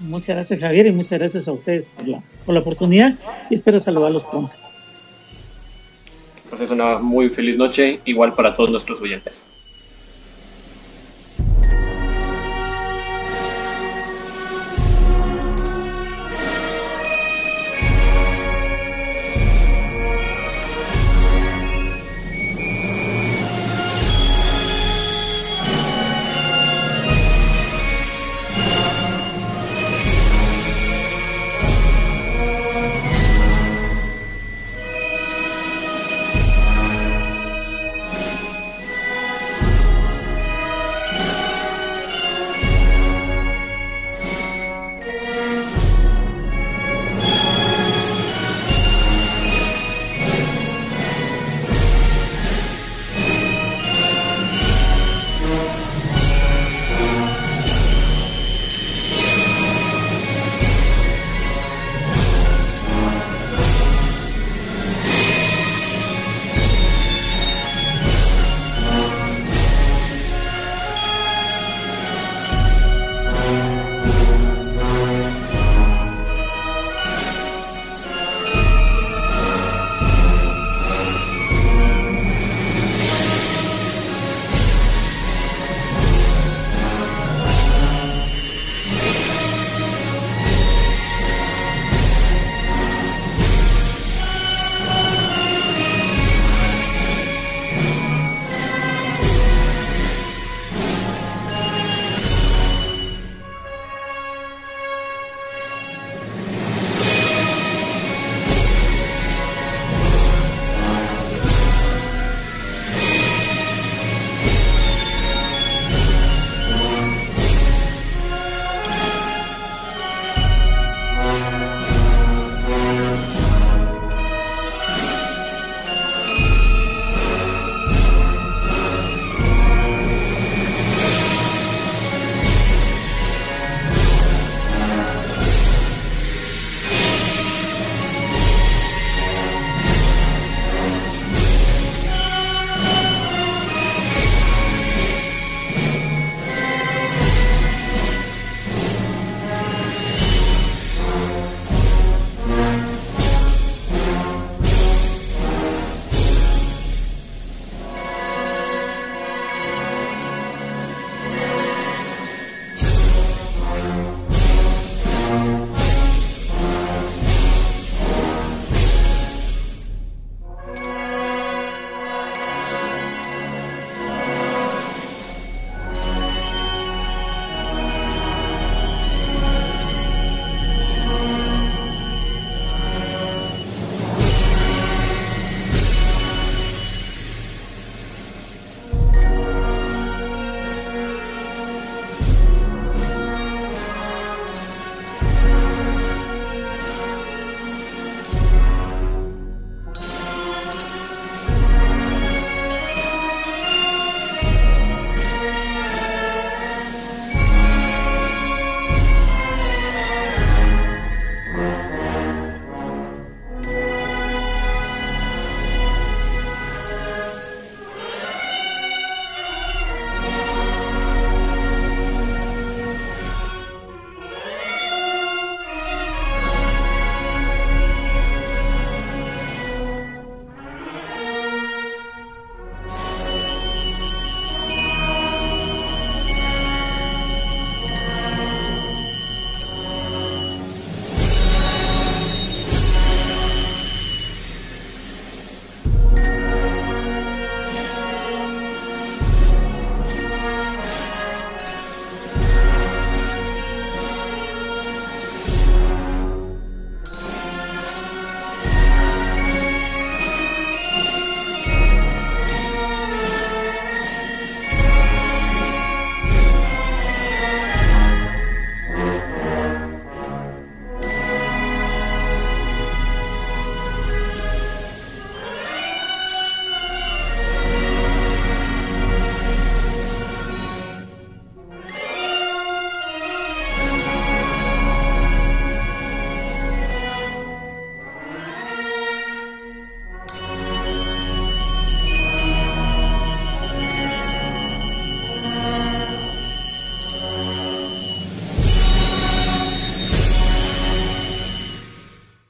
Muchas 0.00 0.36
gracias 0.36 0.60
Javier 0.60 0.86
y 0.86 0.92
muchas 0.92 1.18
gracias 1.18 1.46
a 1.46 1.52
ustedes 1.52 1.86
por 1.86 2.08
la, 2.08 2.22
por 2.44 2.54
la 2.54 2.60
oportunidad 2.60 3.14
y 3.48 3.54
espero 3.54 3.78
saludarlos 3.78 4.24
pronto. 4.24 4.54
Pues 6.50 6.60
es 6.62 6.70
una 6.70 6.98
muy 6.98 7.28
feliz 7.28 7.56
noche, 7.56 8.00
igual 8.06 8.32
para 8.34 8.56
todos 8.56 8.70
nuestros 8.70 9.00
oyentes. 9.00 9.57